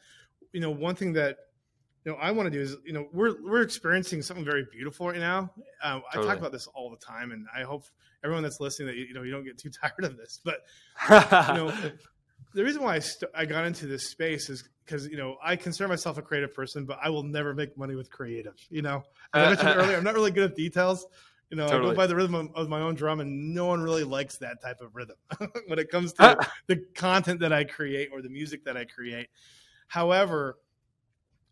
[0.53, 1.39] you know one thing that
[2.05, 5.09] you know I want to do is you know we're we're experiencing something very beautiful
[5.09, 5.51] right now.
[5.83, 6.25] Uh, totally.
[6.25, 7.85] I talk about this all the time, and I hope
[8.23, 10.41] everyone that's listening that you know you don't get too tired of this.
[10.45, 10.61] But
[11.11, 11.73] you know,
[12.55, 15.57] the reason why I, st- I got into this space is because you know I
[15.57, 18.55] consider myself a creative person, but I will never make money with creative.
[18.69, 21.07] You know, as I mentioned earlier, I'm not really good at details.
[21.53, 21.91] You know, totally.
[21.91, 24.63] I go by the rhythm of, my own drum, and no one really likes that
[24.63, 25.17] type of rhythm
[25.67, 29.29] when it comes to the content that I create or the music that I create.
[29.87, 30.57] However,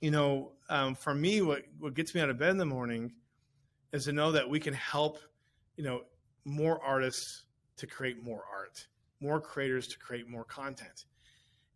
[0.00, 3.12] you know, um, for me, what what gets me out of bed in the morning
[3.92, 5.18] is to know that we can help,
[5.76, 6.04] you know,
[6.46, 7.42] more artists
[7.76, 8.86] to create more art,
[9.20, 11.04] more creators to create more content,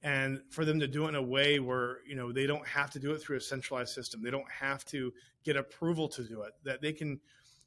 [0.03, 2.91] and for them to do it in a way where you know they don't have
[2.93, 4.23] to do it through a centralized system.
[4.23, 5.13] They don't have to
[5.45, 6.55] get approval to do it.
[6.65, 7.21] That they can,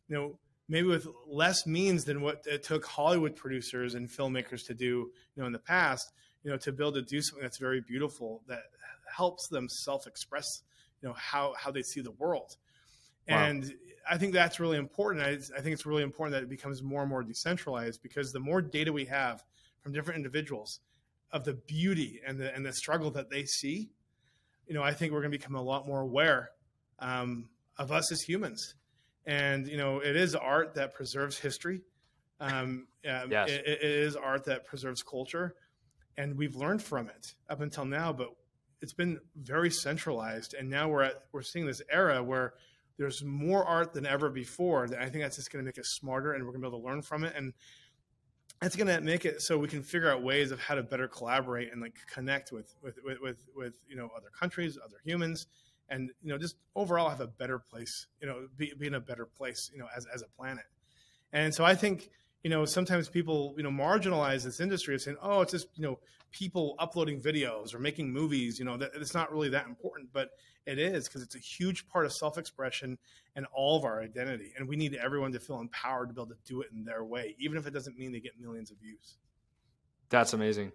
[0.08, 0.40] you know,
[0.70, 5.12] maybe with less means than what it took Hollywood producers and filmmakers to do, you
[5.38, 6.12] know, in the past,
[6.44, 8.64] you know, to be able to do something that's very beautiful that
[9.16, 10.64] helps them self-express,
[11.02, 12.56] you know, how how they see the world.
[13.28, 13.46] Wow.
[13.46, 13.74] And
[14.10, 15.26] I think that's really important.
[15.26, 18.40] I, I think it's really important that it becomes more and more decentralized because the
[18.40, 19.44] more data we have
[19.82, 20.80] from different individuals
[21.32, 23.90] of the beauty and the and the struggle that they see,
[24.68, 26.52] you know, I think we're going to become a lot more aware
[27.00, 28.76] um, of us as humans.
[29.28, 31.82] And you know, it is art that preserves history.
[32.40, 33.50] Um, yes.
[33.50, 35.56] it, it is art that preserves culture,
[36.18, 38.14] and we've learned from it up until now.
[38.14, 38.30] But
[38.82, 42.54] it's been very centralized, and now we're at we're seeing this era where
[42.98, 44.86] there's more art than ever before.
[44.86, 46.76] And I think that's just going to make us smarter, and we're going to be
[46.76, 47.34] able to learn from it.
[47.36, 47.54] And
[48.62, 51.08] that's going to make it so we can figure out ways of how to better
[51.08, 55.48] collaborate and like connect with with with with, with you know other countries, other humans,
[55.90, 58.08] and you know just overall have a better place.
[58.22, 59.70] You know, be, be in a better place.
[59.74, 60.66] You know, as as a planet.
[61.34, 62.10] And so I think
[62.44, 65.84] you know sometimes people you know marginalize this industry of saying, oh, it's just you
[65.84, 66.00] know
[66.32, 68.60] people uploading videos or making movies.
[68.60, 70.30] You know, that it's not really that important, but
[70.66, 72.98] it is because it's a huge part of self-expression
[73.36, 76.30] and all of our identity, and we need everyone to feel empowered to be able
[76.30, 78.78] to do it in their way, even if it doesn't mean they get millions of
[78.78, 79.16] views.
[80.10, 80.72] That's amazing.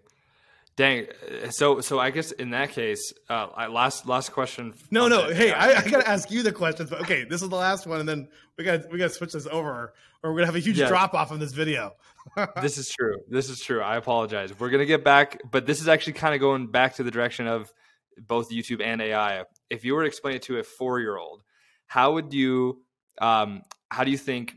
[0.75, 1.05] Dang.
[1.51, 4.73] So, so I guess in that case, uh, last last question.
[4.89, 5.31] No, no.
[5.31, 7.99] Hey, I, I, gotta ask you the questions, but okay, this is the last one,
[7.99, 9.93] and then we got we got to switch this over,
[10.23, 10.87] or we're gonna have a huge yeah.
[10.87, 11.93] drop off in this video.
[12.61, 13.17] this is true.
[13.29, 13.81] This is true.
[13.81, 14.57] I apologize.
[14.59, 17.45] We're gonna get back, but this is actually kind of going back to the direction
[17.45, 17.71] of
[18.17, 19.43] both YouTube and AI.
[19.69, 21.43] If you were to explain it to a four year old,
[21.85, 22.81] how would you?
[23.21, 24.55] Um, how do you think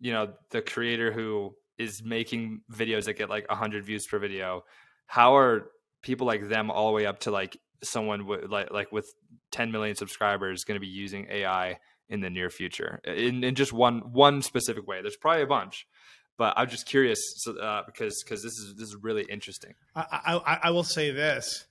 [0.00, 4.64] you know the creator who is making videos that get like 100 views per video
[5.08, 5.70] how are
[6.02, 9.12] people like them all the way up to like someone with like like with
[9.50, 11.78] 10 million subscribers going to be using AI
[12.08, 15.02] in the near future in, in just one one specific way?
[15.02, 15.88] There's probably a bunch,
[16.36, 19.74] but I'm just curious uh, because because this is this is really interesting.
[19.96, 21.64] I, I, I will say this.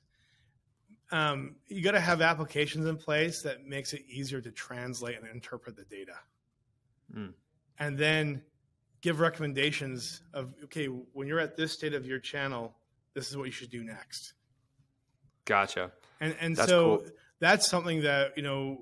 [1.09, 5.29] Um, you got to have applications in place that makes it easier to translate and
[5.29, 6.15] interpret the data,
[7.15, 7.33] mm.
[7.79, 8.41] and then
[9.01, 12.75] give recommendations of okay when you're at this state of your channel
[13.17, 14.33] this is what you should do next.
[15.45, 15.91] Gotcha.
[16.21, 17.07] And and that's so cool.
[17.39, 18.81] that's something that you know,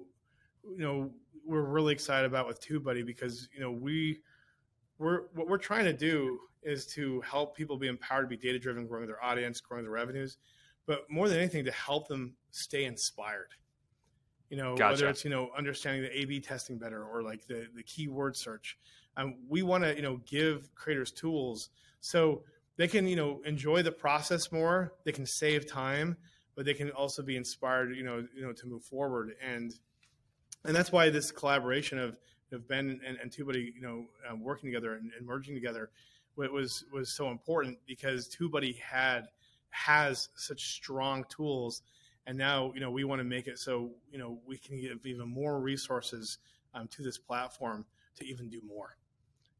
[0.63, 1.11] you know,
[1.45, 4.19] we're really excited about with TubeBuddy because you know we
[4.97, 8.59] we're what we're trying to do is to help people be empowered to be data
[8.59, 10.37] driven, growing their audience, growing their revenues,
[10.85, 13.53] but more than anything to help them stay inspired.
[14.49, 14.95] You know, gotcha.
[14.95, 18.77] whether it's you know understanding the A/B testing better or like the the keyword search.
[19.15, 21.69] Um, we want to you know give creators tools
[22.05, 22.43] so
[22.77, 24.93] they can you know enjoy the process more.
[25.03, 26.17] They can save time
[26.55, 29.35] but they can also be inspired you know you know to move forward.
[29.45, 29.73] And
[30.63, 32.17] and that's why this collaboration of
[32.51, 35.89] of Ben and, and TubeBuddy, you know, uh, working together and, and, merging together,
[36.37, 39.27] was was so important because TubeBuddy had
[39.69, 41.81] has such strong tools,
[42.25, 45.05] and now you know we want to make it so you know we can give
[45.05, 46.37] even more resources
[46.73, 47.85] um, to this platform
[48.17, 48.95] to even do more,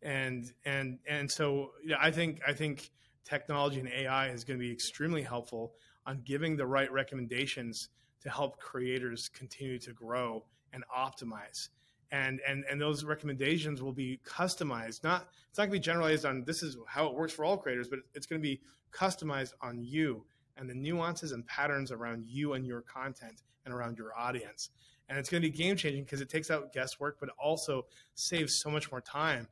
[0.02, 2.92] and and and so yeah, I think I think
[3.26, 5.74] technology and AI is going to be extremely helpful
[6.06, 7.90] on giving the right recommendations
[8.22, 11.70] to help creators continue to grow and optimize.
[12.12, 15.04] And, and, and those recommendations will be customized.
[15.04, 17.58] Not it's not going to be generalized on this is how it works for all
[17.58, 18.62] creators, but it's going to be
[18.92, 20.24] customized on you
[20.58, 24.70] and the nuances and patterns around you and your content and around your audience.
[25.10, 28.60] And it's going to be game changing because it takes out guesswork, but also saves
[28.60, 29.48] so much more time.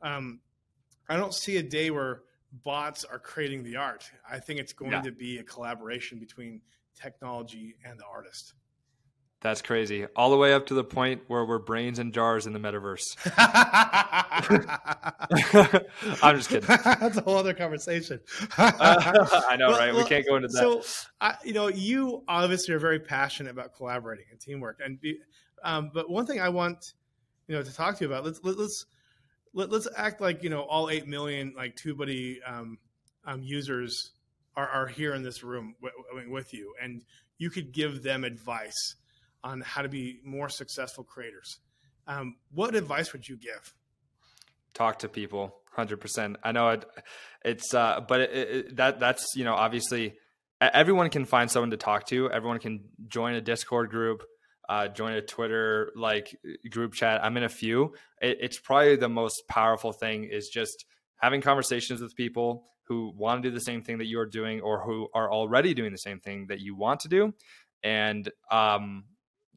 [0.00, 0.40] Um,
[1.08, 2.22] I don't see a day where
[2.62, 4.08] bots are creating the art.
[4.30, 5.02] I think it's going yeah.
[5.02, 6.60] to be a collaboration between
[6.94, 8.54] technology and the artist.
[9.44, 10.06] That's crazy.
[10.16, 13.14] All the way up to the point where we're brains and jars in the metaverse.
[16.22, 16.66] I'm just kidding.
[16.66, 18.20] That's a whole other conversation.
[18.56, 19.92] uh, I know, well, right?
[19.92, 20.56] Well, we can't go into that.
[20.56, 20.82] So,
[21.20, 25.18] I, you know, you obviously are very passionate about collaborating and teamwork, and be,
[25.62, 26.94] um, but one thing I want,
[27.46, 28.24] you know, to talk to you about.
[28.24, 28.86] Let's let, us
[29.54, 32.78] let us act like you know all eight million like TubeBuddy um,
[33.24, 34.10] um, users
[34.56, 37.02] are, are here in this room w- with you, and
[37.38, 38.96] you could give them advice
[39.42, 41.58] on how to be more successful creators.
[42.06, 43.74] Um, what advice would you give?
[44.74, 46.36] Talk to people, hundred percent.
[46.42, 46.84] I know it,
[47.44, 50.14] it's, uh, but it, it, that that's you know obviously
[50.60, 52.30] everyone can find someone to talk to.
[52.30, 54.24] Everyone can join a Discord group
[54.68, 56.36] uh, join a Twitter like
[56.70, 57.24] group chat.
[57.24, 57.94] I'm in a few.
[58.20, 60.84] It, it's probably the most powerful thing is just
[61.16, 64.82] having conversations with people who want to do the same thing that you're doing or
[64.82, 67.32] who are already doing the same thing that you want to do.
[67.82, 69.04] And um,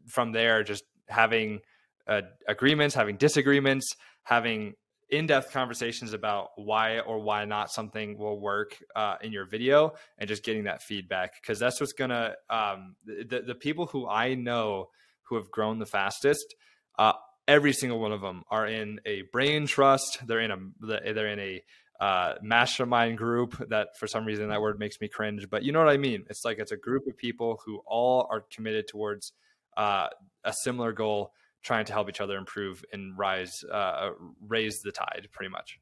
[0.08, 1.60] from there, just having
[2.08, 4.74] uh, agreements, having disagreements, having
[5.10, 10.28] in-depth conversations about why or why not something will work uh, in your video and
[10.28, 14.90] just getting that feedback because that's what's gonna um, the, the people who i know
[15.24, 16.56] who have grown the fastest
[17.00, 17.14] uh,
[17.48, 20.20] every single one of them are in a brain trust.
[20.26, 21.64] They're in a they're in a
[22.00, 25.80] uh, mastermind group that for some reason that word makes me cringe but you know
[25.84, 26.26] what i mean?
[26.30, 29.34] It's like it's a group of people who all are committed towards
[29.76, 30.10] uh,
[30.44, 31.32] a similar goal
[31.68, 34.12] trying to help each other improve and rise uh,
[34.48, 35.80] raise the tide pretty much.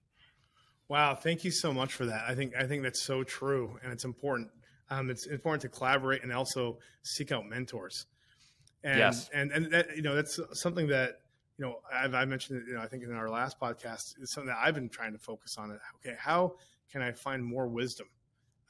[0.88, 2.24] Wow thank you so much for that.
[2.28, 4.50] I think i think that's so true and it's important.
[4.90, 8.08] Um, it's important to collaborate and also seek out mentors.
[8.84, 9.30] And yes.
[9.34, 11.22] and and that, you know that's something that
[11.58, 14.32] you know I've, I mentioned it, you know I think in our last podcast is
[14.32, 15.80] something that I've been trying to focus on it.
[15.98, 16.56] Okay how
[16.92, 18.08] can I find more wisdom?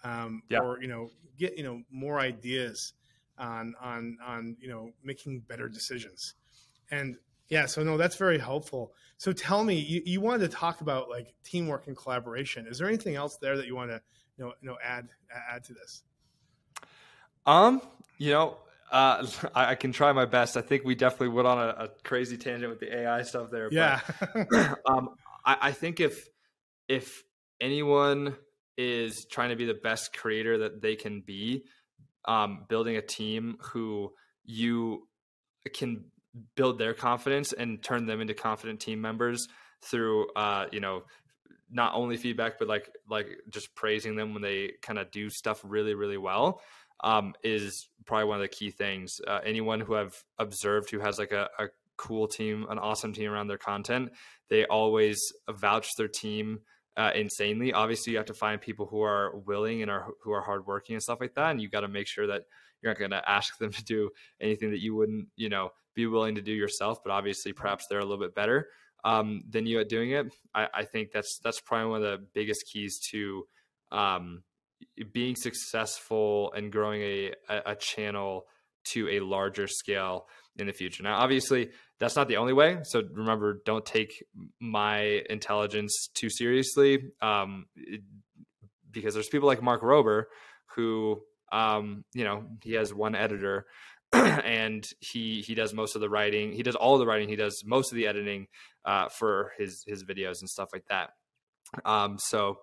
[0.03, 0.59] Um, yeah.
[0.59, 2.93] or you know get you know more ideas
[3.37, 6.35] on on on you know making better decisions
[6.91, 7.17] and
[7.49, 8.93] yeah, so no, that's very helpful.
[9.17, 12.65] So tell me, you, you wanted to talk about like teamwork and collaboration.
[12.67, 14.01] Is there anything else there that you want to
[14.37, 15.09] you know, you know add
[15.51, 16.03] add to this?
[17.45, 17.81] Um,
[18.17, 18.57] you know,
[18.91, 19.25] uh,
[19.55, 20.57] I, I, can try my best.
[20.57, 23.69] I think we definitely went on a, a crazy tangent with the AI stuff there.
[23.71, 24.01] Yeah.
[24.33, 25.09] But, um,
[25.45, 26.27] I, I think if
[26.87, 27.23] if
[27.61, 28.35] anyone
[28.77, 31.63] is trying to be the best creator that they can be,
[32.25, 34.11] um, building a team who
[34.43, 35.07] you
[35.73, 36.05] can
[36.55, 39.47] build their confidence and turn them into confident team members
[39.81, 41.03] through uh, you know
[41.71, 45.61] not only feedback but like like just praising them when they kind of do stuff
[45.63, 46.61] really really well
[47.03, 49.19] um, is probably one of the key things.
[49.27, 51.67] Uh, anyone who i've observed who has like a, a
[51.97, 54.09] cool team an awesome team around their content
[54.49, 55.17] they always
[55.49, 56.59] vouch their team
[56.97, 60.41] uh, insanely obviously you have to find people who are willing and are who are
[60.41, 62.43] hardworking and stuff like that and you got to make sure that
[62.81, 66.05] you're not going to ask them to do anything that you wouldn't you know be
[66.05, 68.67] willing to do yourself, but obviously perhaps they're a little bit better
[69.03, 70.27] um, than you at doing it.
[70.53, 73.47] I, I, think that's that's probably one of the biggest keys to
[73.91, 74.43] um,
[75.13, 78.45] being successful and growing a, a channel
[78.85, 80.27] to a larger scale
[80.57, 81.03] in the future.
[81.03, 82.79] Now, obviously, that's not the only way.
[82.83, 84.23] So remember, don't take
[84.59, 88.01] my intelligence too seriously, um, it,
[88.91, 90.23] because there's people like Mark Rober
[90.75, 93.65] who, um, you know, he has one editor
[94.13, 96.53] and he he does most of the writing.
[96.53, 97.27] He does all the writing.
[97.27, 98.47] He does most of the editing
[98.85, 101.11] uh, for his his videos and stuff like that.
[101.83, 102.59] Um, so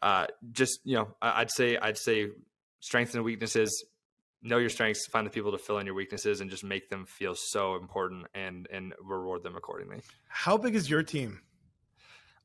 [0.00, 2.28] uh, just you know, I'd say I'd say
[2.80, 3.84] strengths and weaknesses.
[4.42, 5.06] Know your strengths.
[5.06, 8.26] Find the people to fill in your weaknesses, and just make them feel so important,
[8.34, 10.02] and and reward them accordingly.
[10.28, 11.40] How big is your team?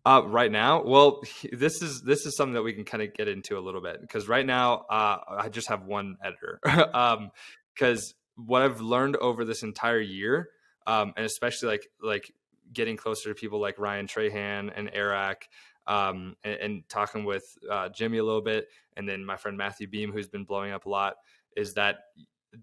[0.06, 1.22] Uh, right now, well,
[1.52, 4.00] this is this is something that we can kind of get into a little bit
[4.00, 6.60] because right now uh, I just have one editor.
[6.96, 7.32] um,
[7.74, 10.50] because what I've learned over this entire year,
[10.86, 12.32] um, and especially like like
[12.72, 15.50] getting closer to people like Ryan Trahan and Eric,
[15.88, 19.88] um, and, and, talking with uh, Jimmy a little bit, and then my friend Matthew
[19.88, 21.16] Beem, who's been blowing up a lot,
[21.58, 21.98] is that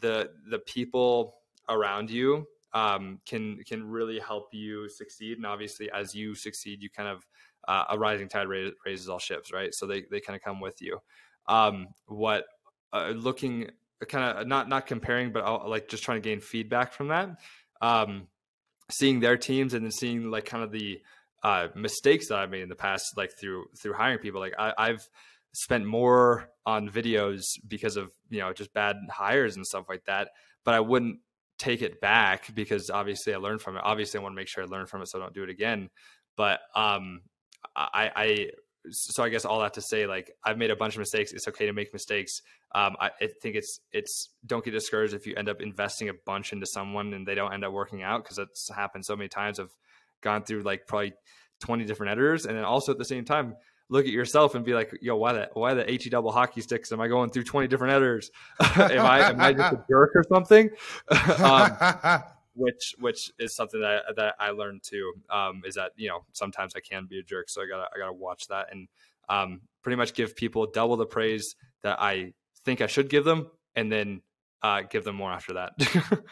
[0.01, 1.37] the the people
[1.69, 6.89] around you um, can can really help you succeed, and obviously as you succeed, you
[6.89, 7.27] kind of
[7.69, 9.75] uh, a rising tide raises all ships, right?
[9.75, 11.01] So they they kind of come with you.
[11.47, 12.45] Um, what
[12.93, 13.71] uh, looking
[14.09, 17.41] kind of not not comparing, but I'll, like just trying to gain feedback from that.
[17.83, 18.29] Um,
[18.91, 21.01] seeing their teams and then seeing like kind of the
[21.43, 24.41] uh, mistakes that I've made in the past, like through through hiring people.
[24.41, 25.09] Like I, I've
[25.55, 30.29] spent more on videos because of you know just bad hires and stuff like that,
[30.65, 31.21] but I wouldn't
[31.59, 33.83] take it back because obviously I learned from it.
[33.85, 35.51] Obviously, I want to make sure I learn from it so I don't do it
[35.51, 35.89] again.
[36.37, 37.23] But um,
[37.77, 38.51] I, I
[38.91, 41.33] so I guess all that to say, like I've made a bunch of mistakes.
[41.33, 42.41] It's okay to make mistakes.
[42.75, 46.15] Um, I, I, think it's it's don't get discouraged if you end up investing a
[46.27, 49.29] bunch into someone and they don't end up working out because that's happened so many
[49.29, 49.61] times.
[49.61, 49.75] I've
[50.23, 51.15] gone through like probably
[51.61, 53.55] twenty different editors, and then also at the same time
[53.89, 56.93] look at yourself and be like, yo, why the why the he double hockey sticks?
[56.93, 58.31] Am I going through twenty different editors?
[58.77, 60.71] am I am I just a jerk or something?
[61.43, 62.23] um,
[62.55, 65.13] which which is something that that I learned too.
[65.31, 67.99] Um, is that you know sometimes I can be a jerk, so I gotta I
[67.99, 68.89] gotta watch that and
[69.29, 72.33] um, pretty much give people double the praise that I
[72.65, 74.23] think I should give them, and then
[74.63, 76.23] uh, give them more after that.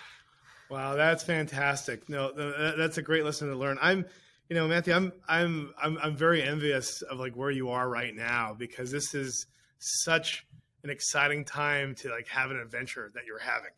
[0.71, 2.09] wow, that's fantastic.
[2.09, 2.33] No,
[2.77, 3.79] that's a great lesson to learn.
[3.81, 4.07] I'm,
[4.53, 8.15] you know, Matthew, I'm I'm I'm I'm very envious of like where you are right
[8.15, 9.47] now because this is
[9.79, 10.47] such
[10.85, 13.71] an exciting time to like have an adventure that you're having.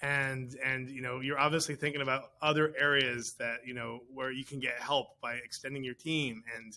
[0.00, 4.44] And and you know you're obviously thinking about other areas that you know where you
[4.44, 6.76] can get help by extending your team and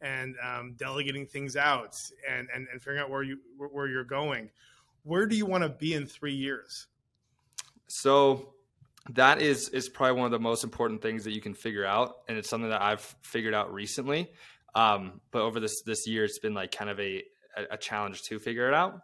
[0.00, 1.96] and um, delegating things out
[2.30, 4.50] and, and and figuring out where you where you're going.
[5.02, 6.86] Where do you want to be in three years?
[7.88, 8.54] So
[9.10, 12.16] that is is probably one of the most important things that you can figure out,
[12.28, 14.30] and it's something that I've figured out recently.
[14.74, 17.22] Um, but over this this year, it's been like kind of a
[17.70, 19.00] a challenge to figure it out.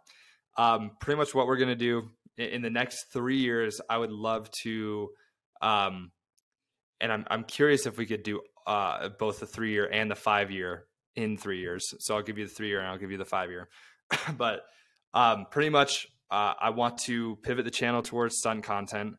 [0.57, 4.49] Um, pretty much what we're gonna do in the next three years, I would love
[4.63, 5.09] to,
[5.61, 6.11] um,
[7.01, 10.15] and I'm I'm curious if we could do uh, both the three year and the
[10.15, 10.85] five year
[11.15, 11.93] in three years.
[11.99, 13.67] So I'll give you the three year and I'll give you the five year.
[14.37, 14.61] but
[15.13, 19.15] um, pretty much, uh, I want to pivot the channel towards sun content.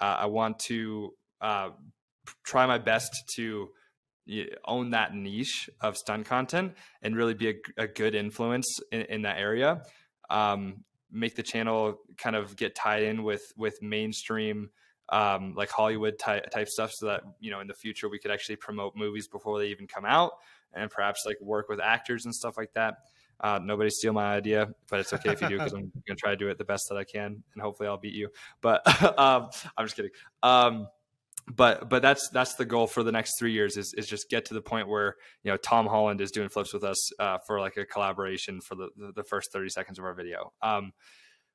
[0.00, 1.70] Uh, I want to uh,
[2.44, 3.68] try my best to
[4.64, 6.72] own that niche of stunt content
[7.02, 9.82] and really be a, a good influence in, in that area.
[10.30, 14.70] Um, make the channel kind of get tied in with with mainstream
[15.10, 18.30] um, like Hollywood type, type stuff, so that you know in the future we could
[18.30, 20.32] actually promote movies before they even come out,
[20.72, 22.94] and perhaps like work with actors and stuff like that.
[23.40, 26.30] Uh, nobody steal my idea, but it's okay if you do because I'm gonna try
[26.30, 28.28] to do it the best that I can, and hopefully I'll beat you.
[28.60, 28.86] But
[29.18, 30.12] um, I'm just kidding.
[30.42, 30.88] Um,
[31.52, 34.46] but but that's that's the goal for the next three years is is just get
[34.46, 37.60] to the point where you know Tom Holland is doing flips with us uh, for
[37.60, 40.52] like a collaboration for the the first 30 seconds of our video.
[40.62, 40.92] Um,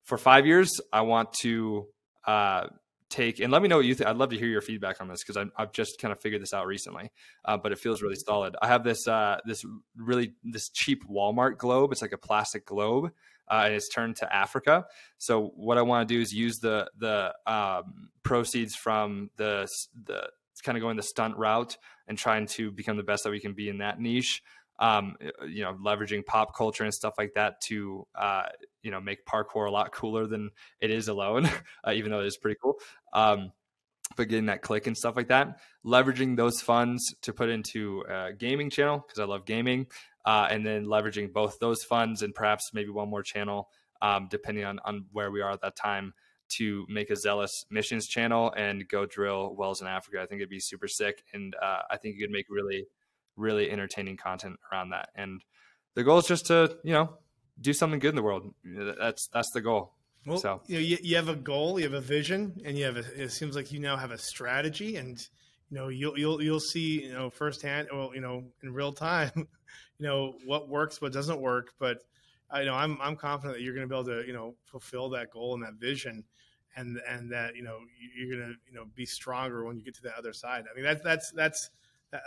[0.03, 1.87] for five years, I want to
[2.25, 2.67] uh,
[3.09, 4.09] take and let me know what you think.
[4.09, 6.53] I'd love to hear your feedback on this because I've just kind of figured this
[6.53, 7.11] out recently,
[7.45, 8.55] uh, but it feels really solid.
[8.61, 11.91] I have this uh, this really this cheap Walmart globe.
[11.91, 13.11] It's like a plastic globe,
[13.49, 14.85] uh, and it's turned to Africa.
[15.17, 19.67] So what I want to do is use the the um, proceeds from the
[20.05, 20.29] the
[20.63, 23.53] kind of going the stunt route and trying to become the best that we can
[23.53, 24.41] be in that niche.
[24.77, 28.43] Um, you know, leveraging pop culture and stuff like that to uh,
[28.83, 31.45] you know make parkour a lot cooler than it is alone,
[31.87, 32.75] uh, even though it is pretty cool.
[33.13, 33.51] Um,
[34.15, 38.33] but getting that click and stuff like that, leveraging those funds to put into a
[38.33, 39.87] gaming channel because I love gaming,
[40.25, 43.69] uh, and then leveraging both those funds and perhaps maybe one more channel,
[44.01, 46.13] um, depending on on where we are at that time,
[46.49, 50.19] to make a zealous missions channel and go drill wells in Africa.
[50.21, 52.87] I think it'd be super sick, and uh, I think you could make really
[53.35, 55.09] really entertaining content around that.
[55.15, 55.41] And
[55.95, 57.13] the goal is just to you know
[57.59, 58.53] do something good in the world.
[58.63, 59.93] That's that's the goal.
[60.25, 62.85] Well, so you, know, you, you have a goal, you have a vision, and you
[62.85, 65.17] have a, it seems like you now have a strategy, and
[65.69, 69.31] you know you'll you'll you'll see you know firsthand, well you know in real time,
[69.97, 71.73] you know what works, what doesn't work.
[71.79, 71.99] But
[72.51, 74.55] I you know I'm I'm confident that you're going to be able to you know
[74.65, 76.23] fulfill that goal and that vision,
[76.75, 77.77] and and that you know
[78.15, 80.65] you're going to you know be stronger when you get to the other side.
[80.69, 81.69] I mean that's that's that's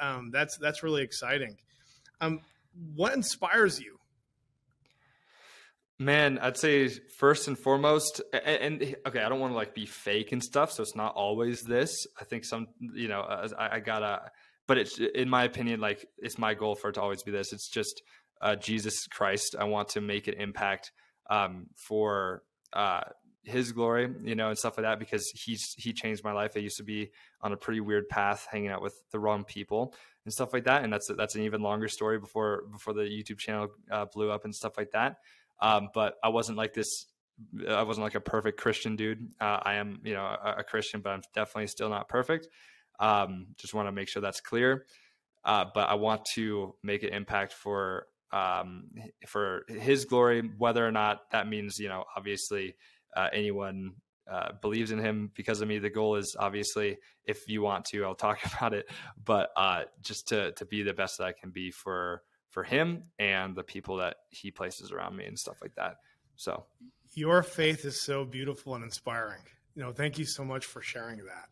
[0.01, 1.57] um, that's that's really exciting.
[2.21, 2.41] Um,
[2.95, 3.99] what inspires you?
[6.03, 9.87] Man, I'd say first and foremost, and, and, okay, I don't want to like be
[9.87, 12.07] fake and stuff, so it's not always this.
[12.21, 14.33] I think some, you know, I, I, gotta,
[14.67, 17.53] but it's in my opinion, like it's my goal for it to always be this.
[17.53, 18.03] It's just
[18.41, 19.55] uh, Jesus Christ.
[19.57, 20.91] I want to make an impact
[21.31, 22.43] um, for
[22.73, 23.03] uh,
[23.45, 26.53] His glory, you know, and stuff like that because he's he changed my life.
[26.57, 29.95] I used to be on a pretty weird path, hanging out with the wrong people
[30.25, 33.39] and stuff like that, and that's that's an even longer story before before the YouTube
[33.39, 35.19] channel uh, blew up and stuff like that.
[35.63, 37.07] Um, but I wasn't like this.
[37.67, 39.33] I wasn't like a perfect Christian dude.
[39.41, 42.49] Uh, I am, you know, a, a, Christian, but I'm definitely still not perfect.
[43.01, 44.85] Um, just want to make sure that's clear.
[45.45, 48.91] Uh, but I want to make an impact for um,
[49.27, 52.77] for His glory, whether or not that means, you know, obviously
[53.17, 53.95] uh, anyone
[54.31, 55.79] uh, believes in him because of me.
[55.79, 58.91] The goal is obviously, if you want to, I'll talk about it.
[59.25, 62.23] But uh, just to to be the best that I can be for
[62.53, 65.97] for him and the people that he places around me and stuff like that.
[66.37, 66.65] So
[67.15, 69.41] your faith is so beautiful and inspiring.
[69.75, 71.49] You know, thank you so much for sharing that.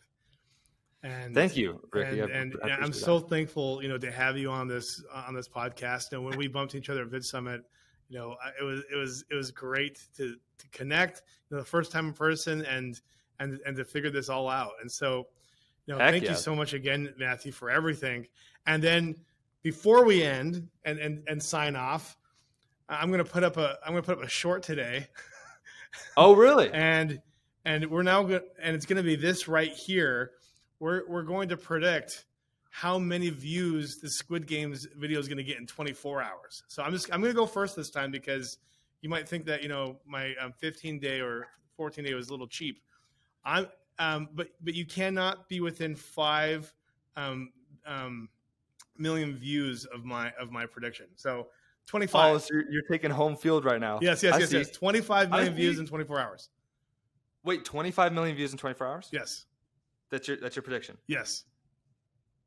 [1.02, 2.20] And thank you, Ricky.
[2.20, 3.30] And, and I'm so that.
[3.30, 6.12] thankful, you know, to have you on this on this podcast.
[6.12, 7.62] And when we bumped each other at Vid Summit,
[8.10, 11.22] you know, it was it was it was great to to connect.
[11.48, 13.00] You know, the first time in person and
[13.38, 14.72] and and to figure this all out.
[14.82, 15.28] And so,
[15.86, 16.32] you know, Heck thank yeah.
[16.32, 18.26] you so much again, Matthew, for everything.
[18.66, 19.16] And then
[19.62, 22.16] before we end and and, and sign off,
[22.88, 25.08] I'm gonna put up a I'm gonna put up a short today.
[26.16, 26.70] Oh, really?
[26.72, 27.20] and
[27.64, 30.32] and we're now going and it's gonna be this right here.
[30.78, 32.24] We're we're going to predict
[32.70, 36.62] how many views the Squid Games video is going to get in 24 hours.
[36.68, 38.58] So I'm just I'm going to go first this time because
[39.02, 42.30] you might think that you know my um, 15 day or 14 day was a
[42.30, 42.80] little cheap.
[43.44, 43.66] I'm
[43.98, 46.72] um, but but you cannot be within five
[47.16, 47.50] um,
[47.84, 48.28] um,
[49.00, 51.06] million views of my of my prediction.
[51.16, 51.48] So
[51.86, 52.34] 25.
[52.34, 53.98] Oh, so you're, you're taking home field right now.
[54.00, 54.58] Yes, yes, I yes, see.
[54.58, 54.70] yes.
[54.70, 56.48] 25 million views in 24 hours.
[57.44, 59.08] Wait, 25 million views in 24 hours?
[59.12, 59.46] Yes.
[60.10, 60.96] That's your that's your prediction.
[61.06, 61.44] Yes.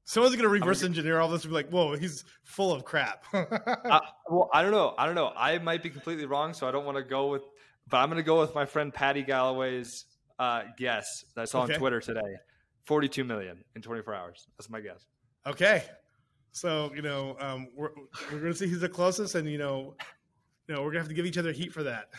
[0.06, 0.90] Someone's gonna reverse gonna...
[0.90, 4.00] engineer all this and be like, "Whoa, he's full of crap." uh,
[4.30, 4.94] well, I don't know.
[4.98, 5.32] I don't know.
[5.36, 7.44] I might be completely wrong, so I don't want to go with.
[7.88, 10.06] But I'm gonna go with my friend Paddy Galloway's
[10.40, 11.74] uh, guess that I saw okay.
[11.74, 12.36] on Twitter today.
[12.84, 14.48] 42 million in 24 hours.
[14.58, 15.06] That's my guess.
[15.48, 15.84] Okay.
[16.54, 17.90] So, you know, um, we're,
[18.32, 19.96] we're going to see who's the closest and, you know,
[20.68, 22.10] you know, we're gonna have to give each other heat for that.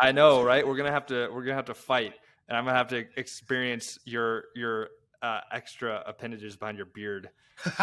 [0.00, 0.66] I know, right?
[0.66, 2.14] We're gonna have to we're gonna have to fight,
[2.48, 4.88] and I'm gonna have to experience your your
[5.20, 7.28] uh, extra appendages behind your beard.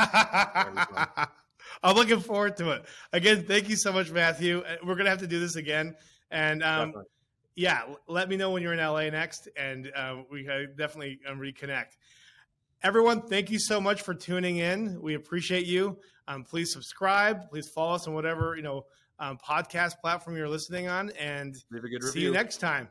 [1.84, 2.86] I'm looking forward to it.
[3.14, 4.64] Again, thank you so much, Matthew.
[4.68, 5.96] Uh, we're gonna have to do this again,
[6.32, 6.94] and um,
[7.56, 10.44] yeah, let me know when you're in LA next, and uh, we
[10.76, 11.98] definitely um, reconnect.
[12.84, 15.02] Everyone, thank you so much for tuning in.
[15.02, 15.98] We appreciate you.
[16.28, 17.50] Um, please subscribe.
[17.50, 18.86] Please follow us on whatever you know
[19.20, 21.56] um, podcast platform you're listening on, and
[22.12, 22.90] see you next time.